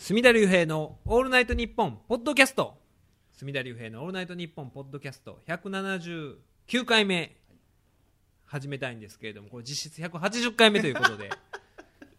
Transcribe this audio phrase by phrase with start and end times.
[0.00, 2.78] 隅田隆平の「オールナイトニッポン」ポッドキャスト。
[3.32, 5.42] 隅田隆平の「オールナイトニッポン」ポッドキャスト。
[5.48, 7.36] 179回目。
[8.44, 11.30] 始めたいんですけれどもこれ実質180回目ということで。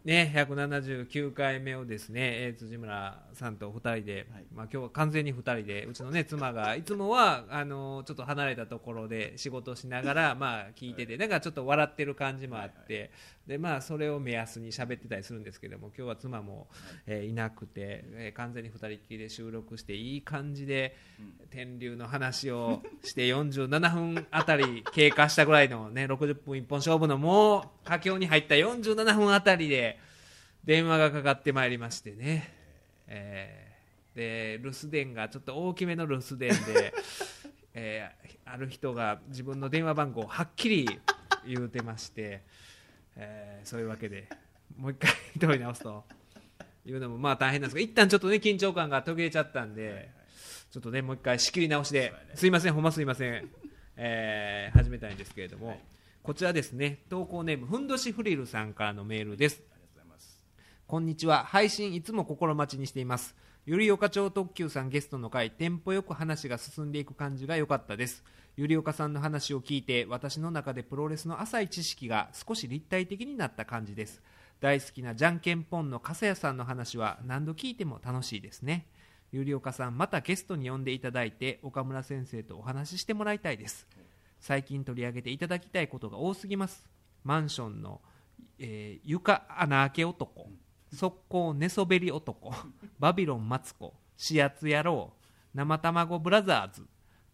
[0.04, 4.44] ね179回目をですね、えー辻村さんと2人で、はい。
[4.54, 13.10] まあ、今日は完全に2人でうちのね妻がいつもはあのちょっと離れたところで仕事をしながら まあ聞いててだからちょっと笑ってる感じもあって、
[13.46, 16.68] でまあそれを目安に喋ってたりするんですけども今日は妻も、
[17.06, 20.96] えーいなくて、えー完全に2人っきりで収録していい感じで、
[21.50, 29.89] 天竜の話をして47分あたり経過したぐらいのね60分一本勝負のもう佳境に入った47分あたりで
[30.64, 32.52] 電話がかかってまいりましてね、
[33.06, 33.70] えー
[34.16, 36.92] で留守電がちょっと大きめの留守電で、
[37.74, 40.88] えーある人が自分の電話番号をはっきり
[41.46, 42.42] 言うてまして、
[43.16, 44.28] えーそういうわけで
[44.76, 46.04] もう一回取り直すと
[46.84, 50.10] いうのもまあ大変なんですが一旦ちょっとね緊張感が途切れちゃったんで、
[50.70, 53.48] ちょっとねもう一回仕切り直しで、すいませんほんますいません、
[53.96, 55.80] えー始めたいんですけれども、
[56.22, 59.62] こちらですね投稿ネームふんどしフリルさんからのメールです
[60.90, 61.44] こんにちは。
[61.44, 63.36] 配信いつも心待ちにしています。
[63.64, 68.24] ゆりおか町特急さんゲストの回テンポよく話が進んでいく感じが良かったです。
[68.56, 74.20] ゆりおかさんの話を聞いて私の中でプロレスの浅い知識が少し立体的になった感じです。
[74.58, 78.88] 大好きなじゃんけんぽんの笠谷さんの話は何度聞いても楽しいですね。
[79.30, 83.86] ゆりおかさんまたゲストに呼んでいただいて岡村先生とお話ししてもらいたいです。
[84.40, 86.90] 最近取り上げていただきたいことが多すぎます。
[87.22, 88.00] マンションの、
[88.58, 90.50] えー床穴開け男。
[90.92, 92.52] 速攻寝そべり男。
[92.98, 95.12] バビロンマツコ始圧野郎
[95.54, 96.86] 生卵ブラザーズ。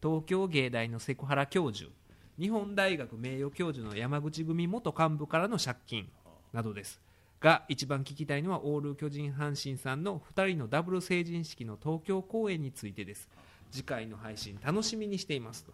[0.03, 1.91] 東京芸大のセクハラ教授。
[2.39, 6.11] 日本大学名誉教授の山口組元幹部からの借金。
[6.53, 7.01] などです。
[7.41, 13.29] が一番聞きたいのはオール巨人阪神さんの2人のダブル成人式の東京公演についてです。
[13.71, 15.65] 次回の配信楽しみにしています。
[15.65, 15.73] と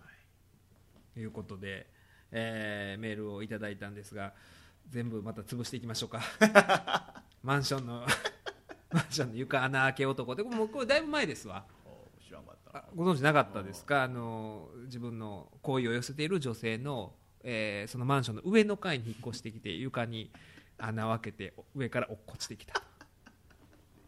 [1.19, 1.87] いうことで、
[2.31, 4.33] えーメールをいただいたんですが
[4.93, 6.21] 全部また潰していきましょうか。
[7.43, 8.07] マンションの
[8.93, 10.35] マンションの床穴開け男。
[10.35, 11.65] でもうこれだいぶ前ですわ。
[12.95, 14.03] ご存知なかったですか？
[14.05, 20.31] あの自分の好意を寄せている女性の、えーそのマンションの上の階に引っ越してきて床に
[20.79, 22.83] 穴を開けて上から落っこちてきたと。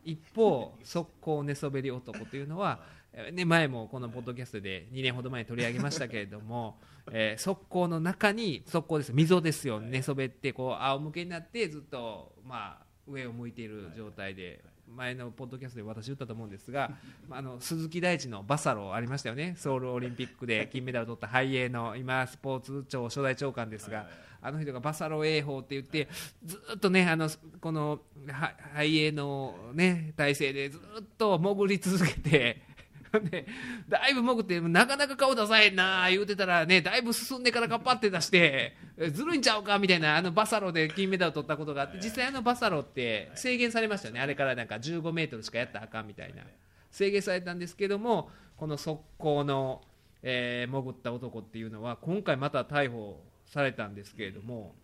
[0.04, 6.80] 一方速攻寝そべり男というのは、えーね、前もこのポッドキャストで2年ほど前に取り上げましたけれども、
[7.12, 16.90] えー速攻の中に速攻です溝ですよ寝そべってこう仰向けになってずっと、まあ、上を向いている状態で前のポッドキャストで私言ったと思うんですが、
[17.28, 19.54] まあ、あの鈴木大地のバサロありましたよね。
[19.56, 24.08] ソウルオリンピックで金メダルを取ったハイエーの今スポーツ庁初代長官ですが、
[24.42, 26.08] あの人がバサロ泳法って言って
[26.44, 27.30] ずっとねあの
[27.60, 30.80] このはハイエーのね体勢でずっ
[31.16, 32.73] と潜り続けて
[33.20, 33.46] で
[33.88, 44.20] だいぶ潜ってなかなか顔出さへんな言うてたらねだいぶ進んでからカッパって出してえずるいんちゃうかみたいなあのバサロで金メダル取ったことがあって実際あのバサロって制限されましたよね。
[44.20, 46.42] あれからなんか15メートルしかやったらあかんみたいな。
[46.90, 49.82] 制限されたんですけどもこの速攻の、
[50.22, 54.76] えー潜った男っていうのは今回また逮捕されたんですけれども、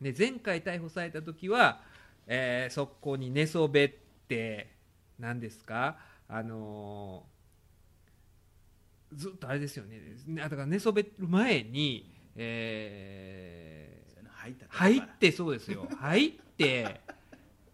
[0.00, 1.80] ね、前回逮捕された時は、
[2.28, 3.92] えー速攻に寝そべっ
[4.28, 4.70] て
[5.18, 5.98] 何ですか
[6.28, 7.33] あのー
[9.14, 10.00] ずっとあれですよね。
[10.26, 13.94] ねだから寝そべる前に、えー
[14.44, 15.88] 入っ入ってそうですよ。
[15.96, 17.00] 入って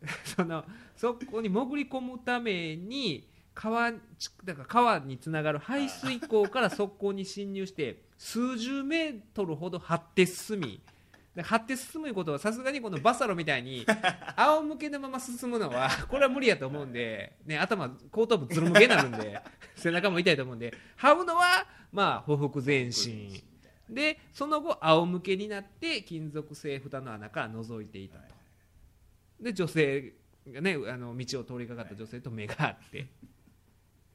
[0.25, 0.65] その
[0.97, 10.81] そこに潜り込むために川ちだから川につながる排水溝から側溝に侵入して数十メートルほど張って進みで
[11.43, 13.85] 張って進むことはさすがにこのバサロみたいに
[14.37, 19.41] 仰向けのまま進むのはこれは無理やと思うんで、ね、頭後頭部ずるむけになるんで
[19.77, 23.43] 背中も痛いと思うんで這うのはまあ匍匐前進。
[23.89, 28.35] でその後仰向けになって金属製蓋の穴から覗いていたと。
[29.41, 30.15] で女性
[30.47, 33.09] がねあの道を通りかかった女性と目が合って。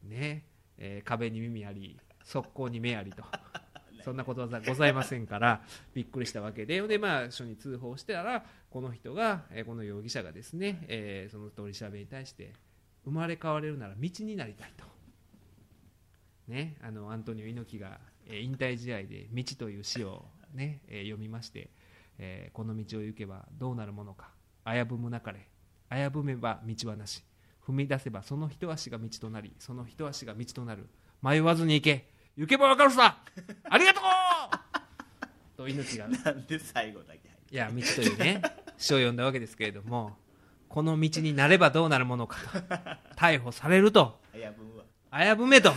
[0.04, 0.46] ね、
[0.78, 3.24] えー壁に耳あり側溝に目ありと
[4.06, 5.62] そんなことわざございませんから
[5.96, 6.80] びっくりしたわけで。
[6.88, 12.54] で、まあ、署に通報してたらこの人が、えこの容疑者がですね、えーその取り調べに対して
[13.04, 14.86] 生まれ変われるなら道になりたいと、
[16.48, 21.72] ね、あのアントニオ猪木が、え引退試合で「道」という詩を、ねえ読みまして、
[22.20, 24.30] えこの道を行けばどうなるものか。
[24.66, 25.48] 危ぶむなかれ。
[25.90, 27.24] 危ぶめば道はなし。
[27.66, 30.88] 踏み出せばその一足が道となりその一足が道となる。
[31.24, 32.15] 迷わずに行け。
[32.38, 33.18] 行けば分かるさ。
[33.70, 34.04] ありがとう。
[35.58, 36.08] と猪木が。
[36.08, 38.42] なんで最後だけいや道というね
[38.78, 40.18] 詩を読んだわけですけれども
[40.68, 42.60] この道になればどうなるものかと。
[43.16, 44.20] 逮捕されると。
[44.34, 44.86] 危ぶわ。
[45.34, 45.72] 危ぶめと。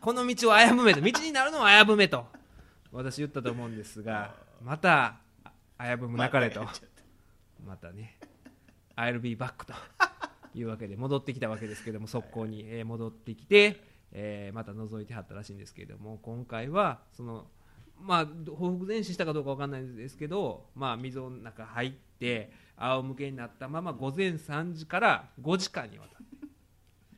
[0.00, 1.00] この道を危ぶめと。
[1.00, 2.26] 道になるのは危ぶめと。
[2.90, 5.16] 私言ったと思うんですがまた
[5.78, 6.66] 危ぶむなかれと。
[7.64, 8.18] またね
[8.96, 9.74] I'll be back と
[10.54, 13.80] いうわけで戻ってきたわけですけども速攻にえー戻ってきて、
[14.14, 17.46] えーまた覗いてはったらしいんですけれども今回はその
[18.00, 18.26] まあ
[18.56, 26.46] 報復前進したかどうかわかんないんですけど、まあ、溝の中入って仰向けになったまま午前3時から5時間にわたって。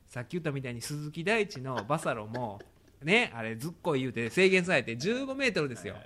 [0.07, 2.61] さっき言ったみたいに鈴木大地のバサロも
[3.03, 5.97] ねあれずっこい言うて制限されて15メートルですよ。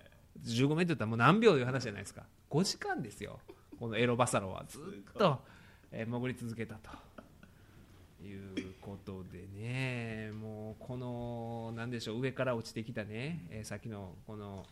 [0.45, 2.25] 15メートルってもう何秒という話じゃないですか。
[2.51, 3.39] 5時間ですよ。
[3.79, 4.65] このエロバサロは。
[4.69, 5.41] ずっと、
[5.93, 6.91] え潜り続けたと
[8.25, 14.67] いうことでねもうこのなんでしょう上から落ちてきたね、えーさっきのこの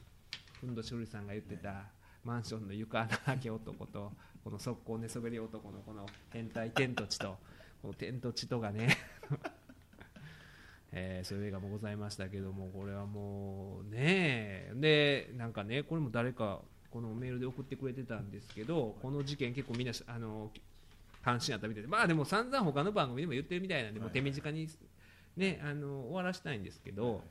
[0.61, 1.85] ふんどしおりさんが言ってた
[2.25, 4.13] マンションの床穴開け男と
[4.43, 7.37] この速攻寝そべり男のこの変態天と地と
[7.81, 8.97] この天と地とがね
[10.91, 16.61] えーそういう映画もございましたけどもこれはもうねでなんかねこれも誰か
[16.91, 20.51] このメールで送ってくれてたんですけどこの事件結構みんなあの
[21.29, 21.89] 関心あったみたいで。
[21.89, 24.69] まあでも散々他の番組でも言ってるみたいなんでもう手短に
[25.37, 27.23] ねあの終わらしたいんですけど、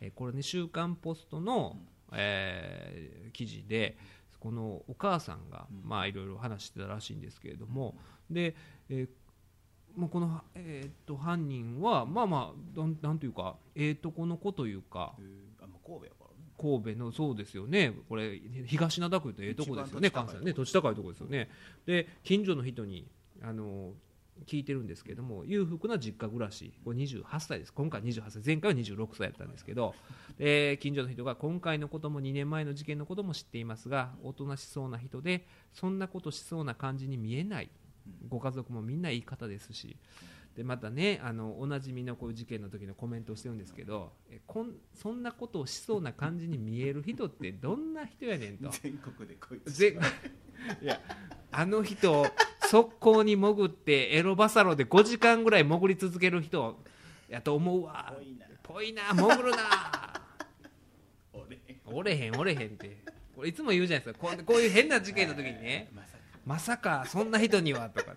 [0.00, 1.76] えーこれね「週刊ポストの」
[2.12, 3.98] えー記事で
[4.40, 7.94] このお母さんがまあいろいろ話してたらしいんですけれども
[8.30, 8.56] で、
[8.88, 9.08] えー
[9.96, 15.14] もうこの、えー、と犯人はまあまあなんなんというかええとこの子というか
[15.60, 16.14] あ神戸
[16.60, 17.94] 神戸のそうですよね。
[18.08, 20.10] これ東灘区とええとこですよね。
[20.10, 21.48] 関西ね土地高いとこですよね。
[21.86, 23.06] で近所の人に
[23.42, 23.92] あの
[24.46, 27.72] 聞いてるんですけども裕福な実家暮らしこれ28歳です。
[27.72, 28.42] 今回28歳。
[28.44, 29.94] 前回は26歳だったんですけど
[30.38, 37.70] で近所の人が今回のことも2年前の事件のことも知っていますがおとなしそうな人でそんなことしそうな感じに見えない。
[38.28, 39.96] ご家族もみんないい方ですし
[40.56, 48.70] でまたねあのおなじみのこういう事件の時のコメントをしてるんですけどえこんそんなことをしそうな感じに見える人ってどんな人やねんと。
[48.70, 49.72] 全国でこいつ。
[49.72, 49.96] ぜ
[50.82, 51.00] いや
[51.52, 52.26] あの人
[52.68, 56.78] 速攻に潜ってエロバサロで5時間ぐらい潜り続ける人
[57.28, 58.12] やと思うわ。
[58.16, 58.46] 多いな。
[58.62, 60.22] ぽいな潜るな。
[61.32, 62.98] 俺 おれへんおれへんって。
[63.34, 64.26] これいつも言うじゃないですか。
[64.26, 65.90] こうこういう変な事件の時にね。
[66.44, 67.04] まさか。
[67.06, 68.14] そんな人にはとか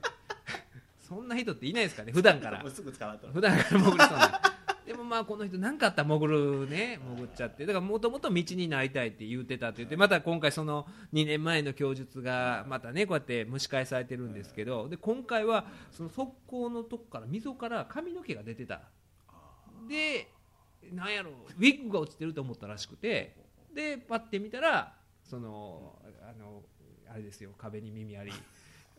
[1.13, 2.63] そんな人っていないですかね普段から。
[2.71, 4.41] すぐ捕まっ普段から潜りそうな
[4.85, 4.93] で。
[4.93, 7.65] もまあこの人何かあったら潜るね潜っちゃって。
[7.65, 18.81] だからもともと道になりたいって言ってたって言ってまた今回その2年前の供述がまたねこうやって蒸し返されてるんですけどで今回はその側溝のとこから溝から髪の毛が出てた。
[19.87, 20.29] で
[20.91, 23.35] なんやろウィッグが落ちてると思ったらしくて
[23.73, 24.93] でパッて見たら
[25.23, 26.61] そのあの
[27.09, 28.31] あれですよ壁に耳あり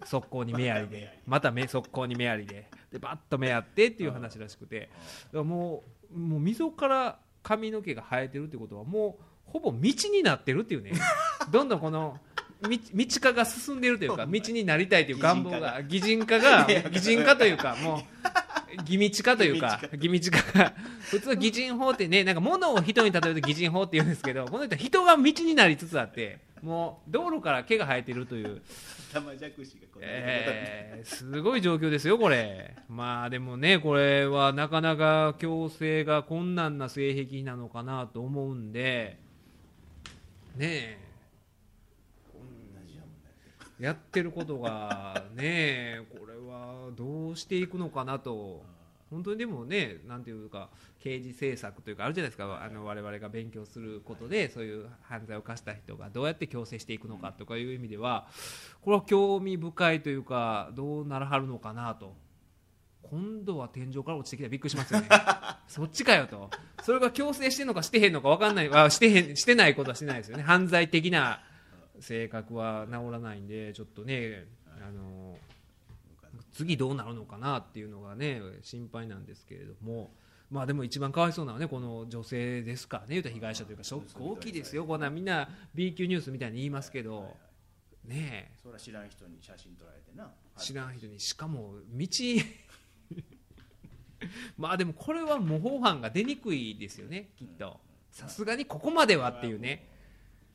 [0.04, 4.90] 速攻に目ありでまた目速攻に目ありででバッと目あってっていう話らしくて。
[5.32, 9.78] もうもう溝から髪の毛が生えてるってことはもうほぼ道
[10.12, 10.92] になってるっていうね。
[11.50, 12.18] どんどんこの
[12.62, 18.02] 道道化が進んでるというか道になりたいという願望が擬人化が 擬人化というかもう
[18.84, 20.58] 擬道化というか擬道化。
[20.58, 20.74] が
[21.10, 28.62] 普通は擬人法ってねなんか物を人に例えると擬人法って言うんですけどこの人は人が道になりつつあってもう道路から毛が生えてるという。
[29.12, 32.74] 玉弱視がこんなえーすごい状況ですよ、これ。
[32.88, 39.20] まあでもね、これはなかなか矯正が困難な性癖なのかなと思うんで、
[40.56, 40.98] ねえ、
[43.78, 48.64] やってることがね、これはどうしていくのかなと。
[49.14, 58.26] 本当にでもね、なんていうか、刑事政策というか、あるじゃないですか、あの我々が勉強することで、そういう犯罪を犯した人がどうやって矯正していくのかとかいう意味では、
[58.82, 62.16] これは興味深いというか、どうならはるのかなと。
[63.02, 65.08] 今度は天井から落ちてきたらびっくりしますよね。
[65.68, 66.50] そっちかよと。
[66.82, 70.42] それが強制してんのかしてへんのか分かんない、あしてへん、してないことはしてないですよね。
[70.42, 71.40] 犯罪的な
[72.00, 75.38] 性格は治らないんで、ちょっとね、あの、
[76.54, 80.12] 次どうなるのかなっていうのがね心配なんですけれども。
[80.50, 83.08] まあでも一番かわいそうなのはねこの女性ですからね。
[83.10, 84.84] 言うたら被害者というかショック大きいですよ。
[84.84, 87.36] こんなみんな B 級ニュースみたいに言いますけど。
[88.04, 88.58] ねえ。
[88.62, 90.30] それは知らん人に写真撮られてな。
[90.56, 91.18] 知らん人に。
[91.18, 92.06] しかも道。
[94.56, 97.80] まあでもこれは模倣犯が出にくいですよねきっと。
[98.10, 99.88] さすがにここまではっていうね。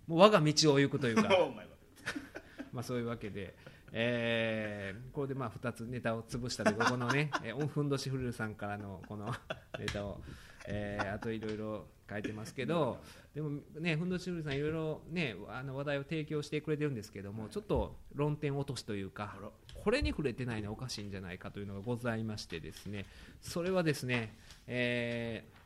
[0.07, 1.29] もう我が道を行くというか。
[2.71, 3.55] まあそういうわけで、
[3.91, 9.33] えーこれでまあ2つネタを潰したというかこのね、 えー、ふんどしフルルさんからのこの
[9.77, 10.21] ネタを、
[10.67, 13.03] えーあといろいろ書いてますけど
[13.35, 19.37] でもねふんどしフルルさんいろいろねあの話題を提供してくれてるんですけどもちょっと論点落としというか
[19.75, 23.05] これに触れてないのはおかしいんじゃないかというのがございましてですね
[23.41, 24.35] それはですね、
[24.67, 25.59] えー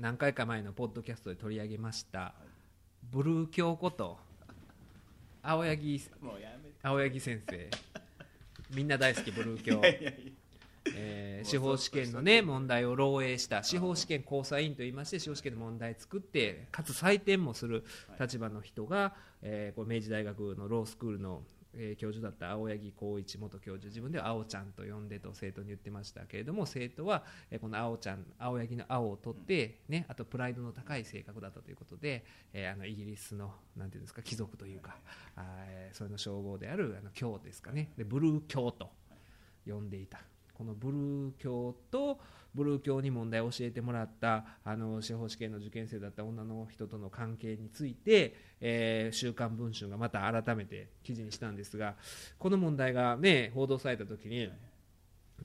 [0.00, 2.32] 何回か前のポッドキャストで取り上げました
[3.10, 4.16] ブルー教こと
[5.42, 7.70] 青柳もうやめて青柳先生。
[8.70, 9.82] みんな大好きブルー教。
[9.84, 13.62] えー司法試験のね問題を漏洩した。
[13.62, 17.84] 司法試験交際員といいまして司法試験の問題作ってかつ採点もする
[18.18, 21.42] 立場の人が、えーこれ明治大学のロースクールの、
[21.74, 34.96] えー教授だった青柳光一元教授自分では青ちゃんと呼んでと生徒に言ってましたけれども生徒は、えーこの青ちゃん青柳の青を取って、ね、あとプライドの高い性格だったということで、えーあのイギリスのなんていうんですか貴族というか、
[35.36, 37.92] あそれの称号であるあの教ですかね。
[37.96, 38.90] でブルー教と
[39.66, 40.20] 呼んでいた
[40.60, 42.20] このブルー教と
[42.54, 51.94] ブルー教に問題を教えてもらったあの司法試験の受験生だった女の人との関係について、えー週刊文春がまた改めて記事にしたんですが
[52.38, 54.50] この問題が、ね、報道された時に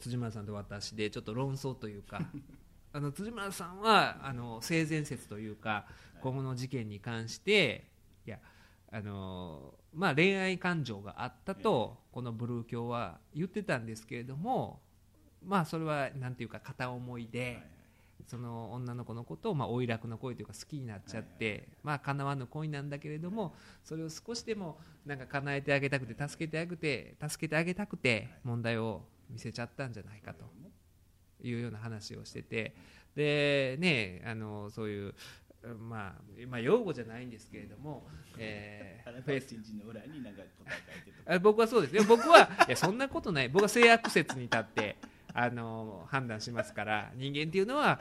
[0.02, 2.20] 辻村さんと私でちょっと論争というか
[2.92, 5.88] あの辻村さんはあの性善説というか
[6.20, 7.88] 今後の事件に関して
[8.28, 8.40] いや
[8.92, 14.82] あのまあ、恋愛感情があったとこのブルー教は言ってたんですけれども、
[15.46, 17.62] まあ、それはなんていうか片思いで
[18.28, 30.46] その女の子のことをまあおいらくの恋というか好きになっちゃってまあ叶わぬ恋なんだけれどもそれを少しでもなんか叶えてあげたくて助けてあげて助けてあげたくて問題を見せちゃったんじゃないかと
[31.44, 32.76] いうような話をしてて
[33.16, 35.14] でねあのそういう
[35.80, 38.06] まあ、まあ用語じゃないんですけれども、
[38.38, 41.96] えーフェイスの裏になんか答え書いて僕はそうです。
[41.96, 43.50] よ僕はいやそんなことない。
[43.50, 44.96] 僕は性悪説に立って
[45.38, 48.00] あの判断しますから人間っていうのは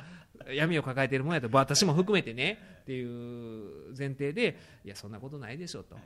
[0.54, 5.96] 闇を抱えているものやと私も含めてねっていう前提でいやそんなことないでしょうと、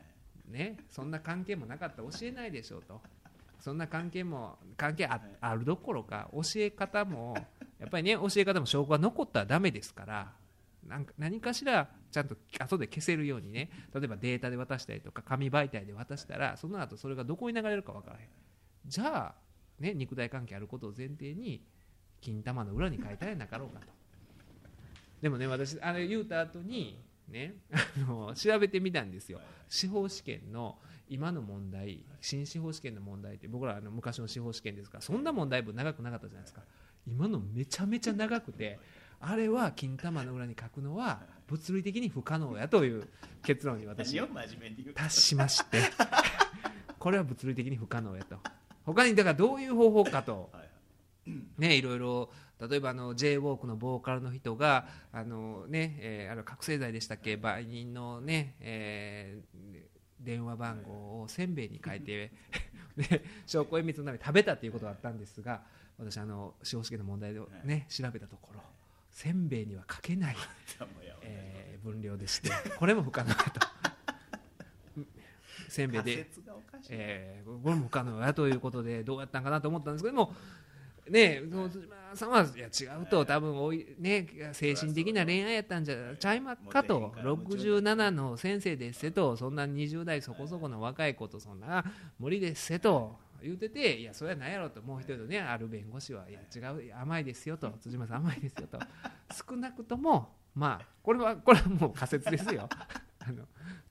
[0.51, 3.01] ね、そんな関係もなかったら教えないでしょうと。
[3.61, 7.37] そんな関係も関係ああるどころか教え方も
[7.81, 10.33] やっぱりね教え方も証拠が残ったらダメですから
[10.87, 18.29] なんか何かしらちゃんと後で消せるようにね例えばデータで渡したりとか紙媒体で渡したらその後それがどこに流れるか分からへん。
[18.87, 19.35] じゃあ、
[19.81, 21.63] ね、肉体関係あることを前提に
[22.21, 23.87] 金玉の裏に書いたらなかろうかと。
[25.21, 29.41] でもね私あれ言うた後にねあの調べてみたんですよ。
[29.69, 36.63] 司法試験の今の問題新司法試験の問題って僕らあの昔の司法試験ですからそんな問題文長くなかったじゃないですか。
[37.07, 38.79] 今のめちゃめちゃ長くて
[39.21, 43.09] あれは金玉の裏に書くのは物理的に不可能やという
[43.43, 44.15] 結論に私
[44.95, 45.79] 達しまして。
[46.99, 48.39] これは物理的に不可能やと
[48.95, 50.51] 他にだからどういう方法かと。
[50.53, 50.69] はい
[51.59, 57.37] ねいろいろ例えばあの j ウォークのボーカルの人があのね、えーあれは覚醒剤でしたっけ？
[57.37, 59.79] 売人のね、えー
[60.25, 62.33] 電話番号をせんべいに変えて
[62.97, 65.63] で 証拠隠滅のために食べたということがあったんですが
[65.99, 68.61] 私あの司法試験の問題をね調べたところ
[69.11, 70.37] せんべいには書けない
[71.23, 73.68] えー分量でしてこれも不可能だと
[75.69, 76.27] せんべい仮で、
[76.91, 80.33] えーこれも不可能やということでどうやったんかなと思ったんですけども
[81.11, 87.13] ねその辻村さんはいや違うと多分おい、ね、精神的な恋愛やったんじゃちゃいまっかと。
[87.17, 91.85] 67の先生ですせとそんな20代そこそこの若い子とそんな
[92.19, 94.83] 無理ですせと言うてていやそれは何やろうと。
[94.83, 97.71] もう一人のねある弁護士はいや違う甘いですよと。
[97.81, 98.79] 辻村さん甘いですよと。
[99.49, 102.69] 少なくともまあこれはこれはもう仮説ですよ
[103.21, 103.45] あの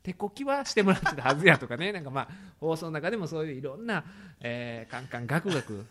[0.04, 1.92] 手こきはしてもらってたはずやとかね。
[1.92, 2.28] なんかまあ
[2.60, 4.04] 放送の中でもそういういろんな、
[4.40, 5.86] えー、カンカンガクガク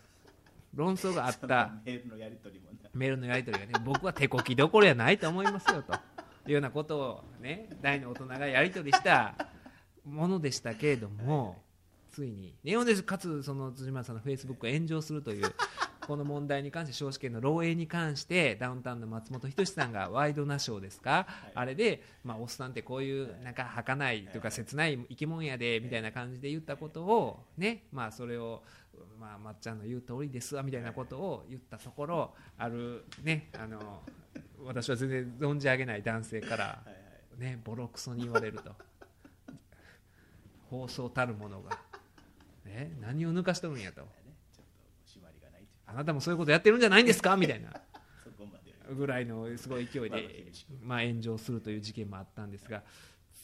[0.75, 9.33] 論争があったメールのやり取りもなメールのやり取りがね僕は手こきどころやないと思いますよというようなことをね大の大人がやり取りした
[10.05, 11.57] ものでしたけれども
[12.17, 15.53] ついにネオンですかつその辻村さんのフェイスブックが炎上するという
[16.07, 28.63] この問題に関して少子権の漏洩に関してダウンタウンの松本人志さんがワイドナショーですか、あれで、まあ、おっさんってこういうなんか儚いというか切ない生き物やでみたいな感じで言ったことをねまあそれを
[29.19, 34.01] まあまっちゃんの言う通りですわみたいなことを言ったところあるねあの
[34.63, 36.93] 私は全然存じ上げない男性からはいは
[37.37, 37.41] い。
[37.41, 38.71] ねボロクソに言われると。
[40.69, 41.79] 放送たるものが、
[42.67, 44.07] ね、何を抜かしとるんやと。
[45.89, 47.35] あなたもそういうことやってるんじゃないんですか？
[47.37, 47.71] みたいな。
[48.95, 52.83] ぐらいのすごい勢いまあでまあ、炎上するという事件もあったんですが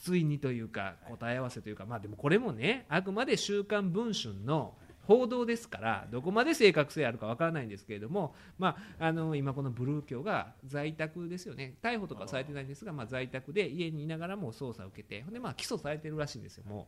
[0.06, 11.76] 対にというか答え合わせというか、まあ、でもこれもねあくまで「週刊文春」の報道ですからどこまで正確性あるかわからないんですけれども、まあ、あの今このブルー教が在宅ですよね。
[11.82, 16.88] 逮捕とかはされてないんですが、まあ、在宅で家にいながらも捜査を受けてでまあ起訴されてるらしいんですよも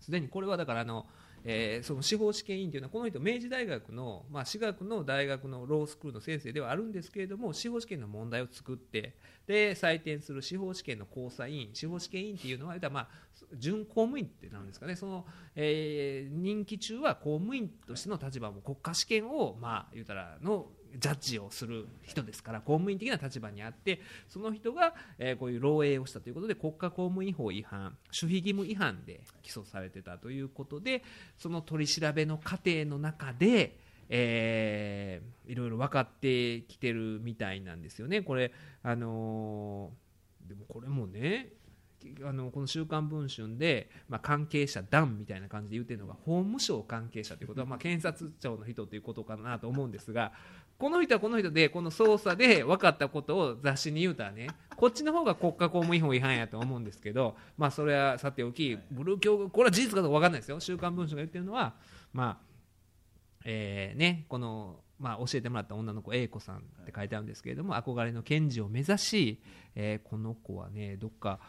[0.00, 0.02] う。
[0.02, 1.06] すでにこれはだからあの、
[1.44, 9.14] えーその司法試験委員というのはこの人明治大学の、まあ、私学の大学のロースクールの先生ではあるんですけれども司法試験の問題を作って
[9.46, 13.08] で採点する司法試験の交差委員司法試験委員というのはまあ
[13.56, 14.94] 準公務員ってなんですかね。
[14.96, 20.68] その、えー任期中は公務員としての立場も国家試験をまあ言うたらの
[20.98, 31.02] ジャッジをする人ですから公務員的な立場にあってその人が、えーこういう漏洩をしたということで国家公務員法違反守秘義務違反で起訴されてたということで
[31.38, 33.76] その取り調べの過程の中で、
[34.08, 38.22] えーいろいろ分かってきてるみたいなんですよね。
[38.22, 40.10] これあのー
[40.50, 41.52] でもこれもね
[42.24, 50.32] あのこの「週刊文春で」まあ、関係者団みたいな感じで言ってるのが法務省関係者ということは、まあ、検察庁の人ということかなと思うんですが
[50.80, 61.74] この人はこの人でこの捜査で分かったことを雑誌に言うたらねこっちの方が国家公務員法違反やと思うんですけど、まあ、それはさておきブルー教これは事実かどうか分かんないですよ「週刊文春」が言ってるのは
[62.14, 62.50] まあ
[63.44, 69.42] えーね、この、まあ、教えてもらった女の子 A 子さんって書いてあるんですけれども、憧れの検事を目指し、
[69.74, 71.40] えーこの子はねどっか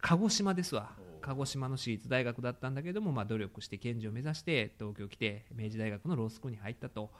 [0.00, 0.92] 鹿児島ですわ。
[1.22, 7.10] 鹿児島の私立大学だったんだけども、まあ、努力して検事を目指して東京来て明治大学のロースクールに入ったと。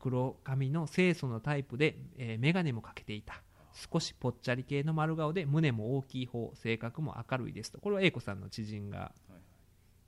[0.00, 3.42] 黒髪の清楚のタイプで、えー眼鏡もかけていた。
[3.72, 7.80] 少しぽっちゃり系の丸顔で胸も大きい方性格も明るいですと。
[7.80, 9.12] これは A 子さんの知人が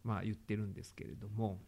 [0.06, 1.58] まあ、言ってるんですけれども、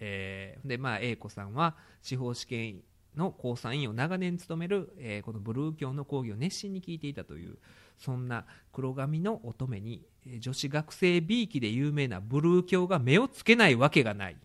[0.00, 2.80] えーでまあ、A 子さんは司法試験
[3.16, 7.56] の交際員を長年務める、えーこのブルー教の講義を熱心に聞いていたという
[7.98, 14.36] そんな黒髪の乙女に、えー女子学生 B 期で有名なブルー教が目をつけないわけがない。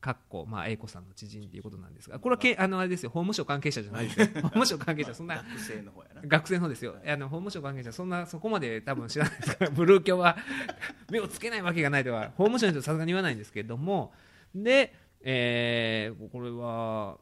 [0.00, 2.68] かっこ、まあ、A 子さんの知人ということなんですが、これはけあ。
[2.68, 4.12] のあれですよ、法務省関係者じゃないで。
[4.12, 5.36] すよ、 法務省関係者、そんな。
[5.36, 6.22] 学生の方やな。
[6.24, 10.36] 学生の方ですよ、あの法務省関係者、そんなそこまで多分知らないですから、ブルー教は
[11.10, 14.12] 目をつけないわけがないとは、法務省の人はさすがに言わないんですけれども、
[14.54, 17.18] で、えーこれは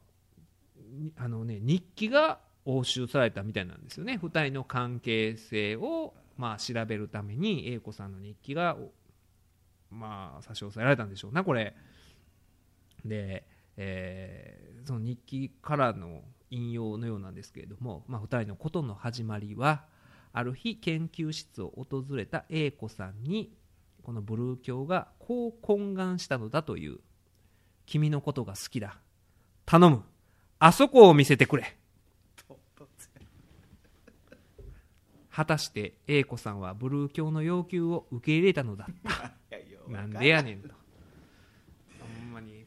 [0.94, 8.92] にあの、ね、日記が押収されたみたいなんですよね、2人の関係性を、まあ、調べるために、英子さんの日記が、お
[9.90, 11.74] まあ、差し押さえられたんでしょうな、これ。
[13.04, 19.84] で、えーその日記からの引用のようなんですけれども、まあ、2人のことの始まりは
[20.32, 23.56] ある日研究室を訪れた A 子さんに
[24.02, 26.98] このブルー教がこう懇願したのだという
[27.86, 28.98] 「君のことが好きだ。
[29.64, 30.02] 頼む。
[30.58, 31.76] あそこを見せてくれ」
[35.30, 38.92] 果たして A 子さんはブルー教の要求を受け入れたのだい
[39.52, 40.68] やいやなんでやねんと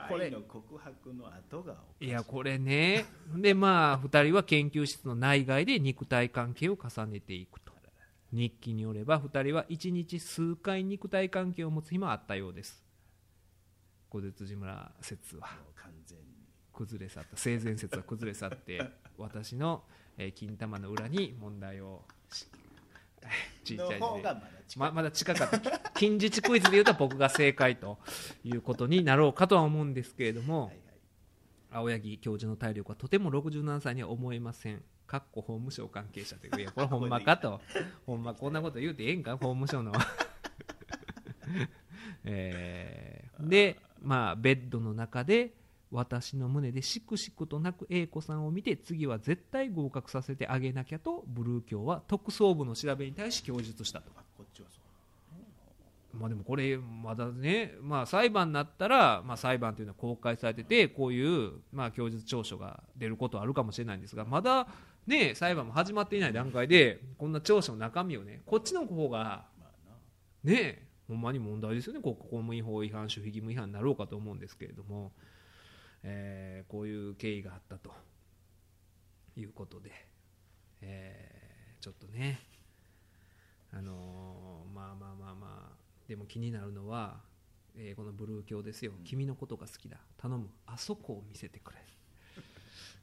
[0.07, 0.31] これ。
[0.31, 2.07] 告白の後がい。
[2.07, 3.05] やこれね。
[3.35, 7.67] でまあ2人は研究室の内外で肉体関係を重ねていくと。
[8.31, 12.83] 日記によれば2人は1日数回肉体関係を持つ日もあったようです。
[14.09, 15.41] 小手辻村説は。
[15.41, 16.25] もう完全に。
[16.73, 17.37] 崩れ去った。
[17.37, 18.81] 性善説は崩れ去って
[19.17, 19.83] 私の、
[20.17, 22.03] えー金玉の裏に問題を
[23.75, 24.89] の方がまだ近い。
[24.89, 25.79] ままだ近かった。
[25.95, 27.97] 近似値クイズで言うと僕が正解と
[28.43, 30.77] いうことになろうかとは思うんですけれども、はいはい。
[31.71, 34.81] 青柳教授の体力はとても67歳には思えません。
[35.05, 37.61] かっこ法務省関係者という、いや、 これほんまかと、
[38.05, 39.93] ほんまこんなこと言うてええんか、法務省の。
[42.25, 45.53] えーで、まあ、ベッドの中で、
[45.91, 54.11] 私の胸でしくしくと泣く A 子さんを見て、次は絶対合格させてあげなきゃと、ブルー教は特捜部の調べに対し供述したと。
[54.37, 54.87] こっちはそう
[56.17, 64.67] まあでもこれ、まだね、まあ、裁判になったら、まあ、裁判というのは公開されてて、こういう、まあ、供述調書が出ることはあるかもしれないんですが、まだ、
[65.05, 69.45] ね、裁判も始まっていない段階で、こんな調書の中身をね、こっちの方が、
[70.43, 75.11] ね、ほんまに問題ですよね、国家公務員法違反、守秘義務違反になろうかと思うんですけれども、
[76.09, 77.91] えーこういう経緯があったと
[79.35, 79.91] いうことで、
[80.81, 82.39] えーちょっとね、
[83.73, 85.75] あのーまあまあまあまあ、
[86.07, 87.17] でも気になるのは、
[87.75, 91.79] えーこのブルー教ですよ、君のことが好きだ、頼む、あそこを見せてくれ。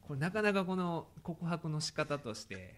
[0.06, 2.74] これなかなかこの告白の仕方として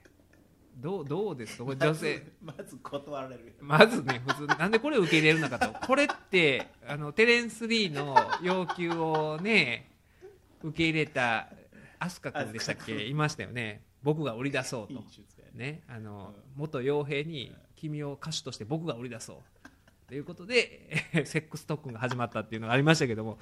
[0.77, 1.65] どうどうですか？
[1.65, 2.23] これ女性。
[2.43, 9.96] まず断られるまずね、普通、なんでこれを受け入れるのかと、これって、あのテレンス・リーの要求をね、
[10.63, 11.49] 受け入れた
[11.99, 14.95] 飛鳥君でしたっけ、いましたよね、僕が売り出そうと。
[14.95, 15.03] ね。
[15.55, 19.37] ね、あの元傭兵に君を歌手として僕が売り出そう
[20.07, 23.39] ということでえー セックス特訓が始まったっていうのがありましたけども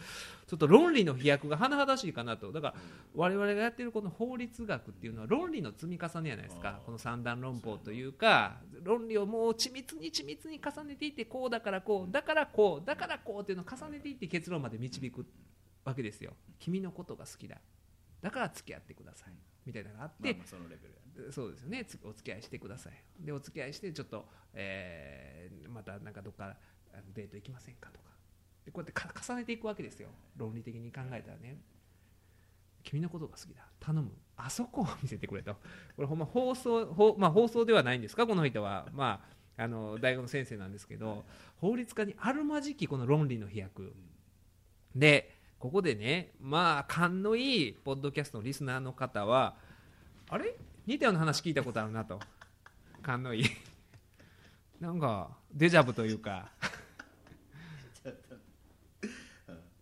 [0.46, 2.52] ちょっと論理の飛躍が甚だしいかなと。
[2.52, 2.74] だから
[3.14, 6.80] 我々がやってるこの法律学っていうのは論理の積み重ねじゃないですか。
[6.86, 15.26] この三段論法というか論理をもう緻密に緻密に重ねていってこうだからこうだからこうだからこうっていうのを重ねていって結論まで導く
[15.84, 16.34] わけですよ。
[16.58, 17.60] 君のことが好きだ。
[18.22, 19.34] だから付き合ってください。
[19.66, 21.32] みたいなのがあって、まあまあそのレベルやね。
[21.32, 21.84] そうですよね。
[21.84, 22.92] つお付き合いしてください。
[23.24, 26.56] でお付き合いしてちょっと、えーまたなんかどっか
[27.14, 28.10] デート行きませんかとか。
[28.64, 30.08] でこうやってか重ねていくわけですよ。
[30.36, 31.58] 論理的に考えたらね。
[32.82, 33.66] 君のことが好きだ。
[33.80, 34.10] 頼む。
[34.36, 35.54] あそこを見せてくれと。
[35.96, 38.26] これほんま放送ほ、まあ、放送ではないんですか？
[38.26, 38.88] この人は。
[38.92, 39.22] ま
[39.56, 41.24] ああの大学の先生なんですけど。
[41.56, 43.94] 法律家にあるまじきこの論理の飛躍。
[44.94, 45.33] で
[45.64, 49.56] ここでねまあ勘のいいポッドキャストのリスナーの方は
[50.28, 50.54] あれ？
[50.86, 52.20] 似たような話聞いたことあるなと。
[53.00, 53.44] 勘のいい。
[54.78, 56.52] なんかデジャブというか、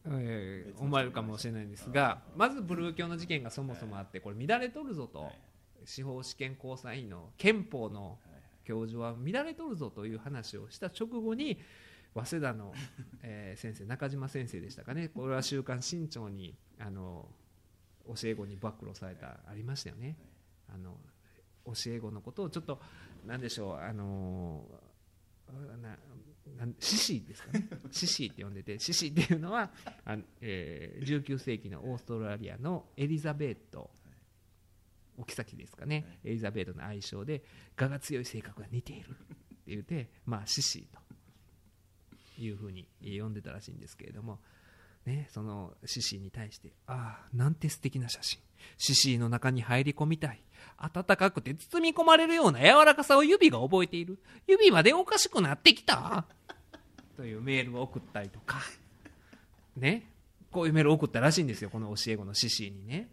[0.04, 5.32] えー思われるかもしれないんですがまずブルー教の事件がそもそもあってこれ乱れとるぞと。
[5.84, 8.20] 司法試験交際員の憲法の
[8.64, 11.58] 教授は乱れとるぞという話をした直後に
[12.14, 12.74] 早稲田の、
[13.22, 15.08] えー先生中島先生でしたかね。
[15.08, 17.28] これは「週刊新潮に」あの
[18.06, 20.16] 教え子に暴露されたありましたよね。
[20.68, 20.98] あの
[21.66, 22.80] 教え子のことをちょっと
[23.26, 24.68] 何でしょうあの
[25.80, 25.96] な
[26.56, 27.68] なん獅子ですかね。
[27.90, 29.72] 獅子って呼んでて獅子っていうのは
[30.04, 33.90] あの、えー19世紀のオーストラリアのエリザベート
[35.16, 36.18] お妃ですかね。
[36.24, 37.44] エリザベートの愛称で
[37.76, 41.01] 我が強い性格が似ているって言ってまあ獅子と
[42.44, 44.38] いうふうに呼んでたらしいんですけれども
[45.06, 48.40] ね、その獅子に対して「ああなんて素敵な写真。
[48.78, 50.40] 獅子の中に入り込みたい。
[50.78, 54.20] 暖かくて包み込まれるような柔らかさを指が覚えている。
[54.46, 56.24] 指までおかしくなってきた」
[57.16, 58.60] というメールを送ったりとか。
[59.76, 60.08] ね。
[60.52, 61.70] こういうメールを送ったらしいんですよ。
[61.70, 63.08] この教え子の獅子にね。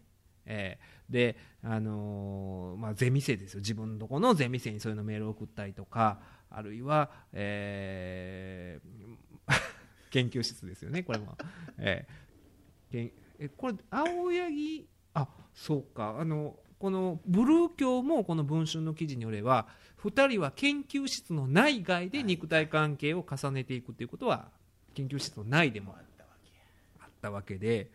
[0.46, 3.62] えーであのーまあ、ゼミ生ですよ。
[3.62, 6.20] 自分のとこのゼミ生にそういうのメールを送ったりとか。
[6.50, 9.20] あるいは、えー
[10.12, 11.38] 研究室ですよねこれも、
[11.78, 16.18] えーえこれ青柳あそうか。
[16.20, 19.68] あのこのブルー教もこの文春の記事によれば
[20.02, 24.50] 2人は研究室の内外で肉体関係を重ねていくということは
[24.94, 26.50] 研究室の内でもあったわけ。
[26.52, 26.62] や
[27.02, 27.92] あったわけで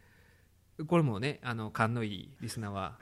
[0.86, 2.98] これもねあの勘のいいリスナーは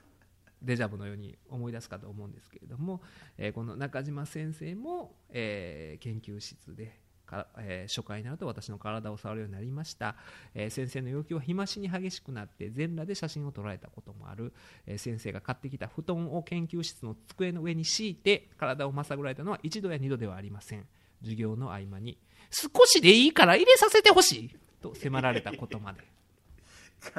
[0.62, 3.03] デジャブのように思い出すかと思うんですけれども、
[3.38, 10.16] えーこの中島先生も、えー研究室でか、えー初回になると私の体を触るようになりました、
[10.55, 14.53] えー先生の要求は日増しに激しくなって全裸で写真を撮られたこともある、
[14.87, 20.87] えー先生が買ってきた布団を研究室の机の上に敷いて体をまさぐられたのは一度や二度ではありません。
[21.22, 22.18] 授業の合間に
[22.51, 26.01] 少しでいいから入れさせてほしいと迫られたことまで。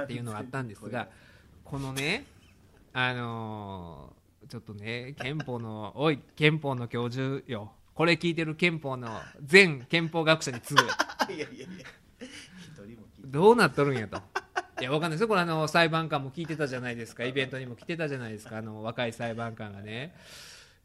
[0.04, 1.10] っていうのがあったんですが、
[1.64, 2.26] このね、
[2.94, 9.08] あのーちょっとね、憲法の、おい、憲法の教授よ、これ聞いてる憲法の
[9.42, 10.86] 全憲法学者に次ぐ、
[11.34, 11.66] いやいやいや
[12.60, 14.22] 一人も聞いてどうなっとるんやと。
[14.82, 15.12] いや、わかんない。
[15.12, 20.14] ですよ、これあの、裁判官も聞いてたじゃないですか、イベントにも来てたじゃないですか、あの、若い裁判官がね。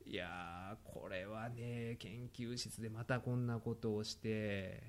[0.07, 4.83] いやー、これはね、研究室でまたこんなことをして、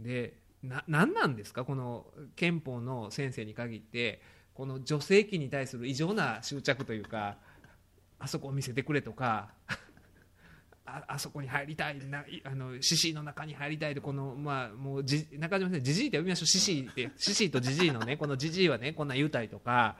[0.00, 4.20] で、な、なんなんですか、この憲法の先生に限って、
[4.58, 7.36] この女性器に対する異常な執着というか、
[8.18, 9.50] あそこを見せてくれとか、
[10.84, 16.46] ああそこに入りたいないあの獅子の中に入りたいとこのまあもうじ中島先生じじいって呼びましょう。
[16.46, 19.96] 獅子って獅子とじじいのね このじじいはねこんなん言うたりとか、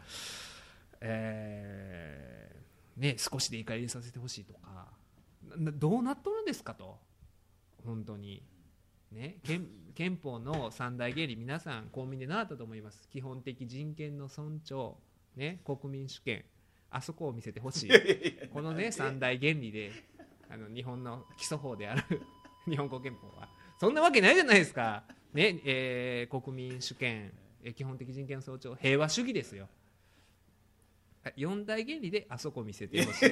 [1.00, 4.88] えーね少しでいいから入れさせてほしいとか
[5.56, 6.98] などうなっとるんですかと。
[7.84, 8.42] 本当に。
[9.12, 13.08] ね憲憲法の三大原理皆さん公民で習ったと思います。
[13.08, 14.94] 基本的人権の尊重
[15.34, 16.44] ね国民主権。
[16.88, 18.48] あそこを見せてほしい。
[18.54, 19.90] このね三大原理で
[20.48, 22.22] あの日本の基礎法である
[22.70, 23.48] 日本国憲法は。
[23.80, 27.32] そんなわけないじゃないですか、ねえー国民主権。
[27.64, 28.76] えー基本的人権の尊重。
[28.76, 29.68] 平和主義ですよ。
[31.24, 33.28] あ四大原理であそこを見せてほしい。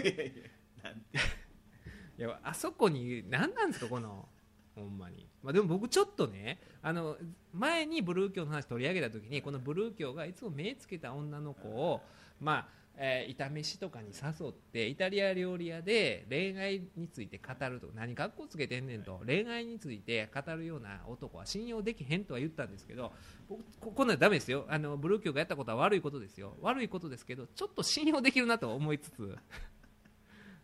[2.19, 4.29] いや あそこに何なんですかこの
[4.77, 7.17] ほんまに、まあ、でも僕ちょっとねあの
[7.53, 12.03] 前にブルー教の話取り上げた時にこのブルー教がいつも目つけた女の子を
[12.41, 12.67] まあ
[12.99, 17.89] えー炒めしとかに誘ってイタリア料理屋で恋愛について語ると。
[17.95, 19.21] 何格好つけてんねんと。
[19.27, 23.13] 恋愛について語るような男は信用できへんとは言ったんですけど
[23.49, 24.65] 僕ここんなんダメですよ。
[24.69, 26.57] あのブルー教がやったことは悪いことですよ。
[26.63, 29.37] 悪いことですけどちょっと信用できるなと思いつつ。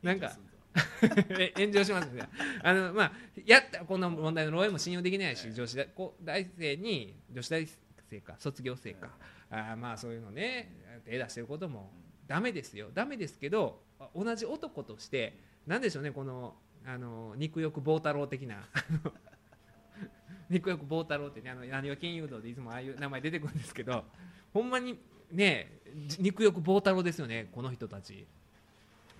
[0.02, 0.51] なんかえ
[1.56, 2.28] 炎上しますね。
[2.62, 3.12] あの、まあ、
[3.44, 7.66] やったこの問題の漏洩も信用できないし女子大こ大生に女子大
[8.10, 9.10] 生か卒業生か、
[9.50, 11.92] あーまあそういうのね手出してることも
[12.26, 12.90] ダメですよ。
[12.92, 13.82] ダメですけど
[14.14, 18.66] 同じ男としてなんでしょうねこのあの肉欲棒太郎的な
[20.50, 24.04] 肉欲棒太郎ってねあの何は金融道でいつもああいう名前出てくるんですけど
[24.52, 24.98] ほんまに
[25.30, 25.80] ね
[26.18, 28.26] 肉欲棒太郎ですよねこの人たち。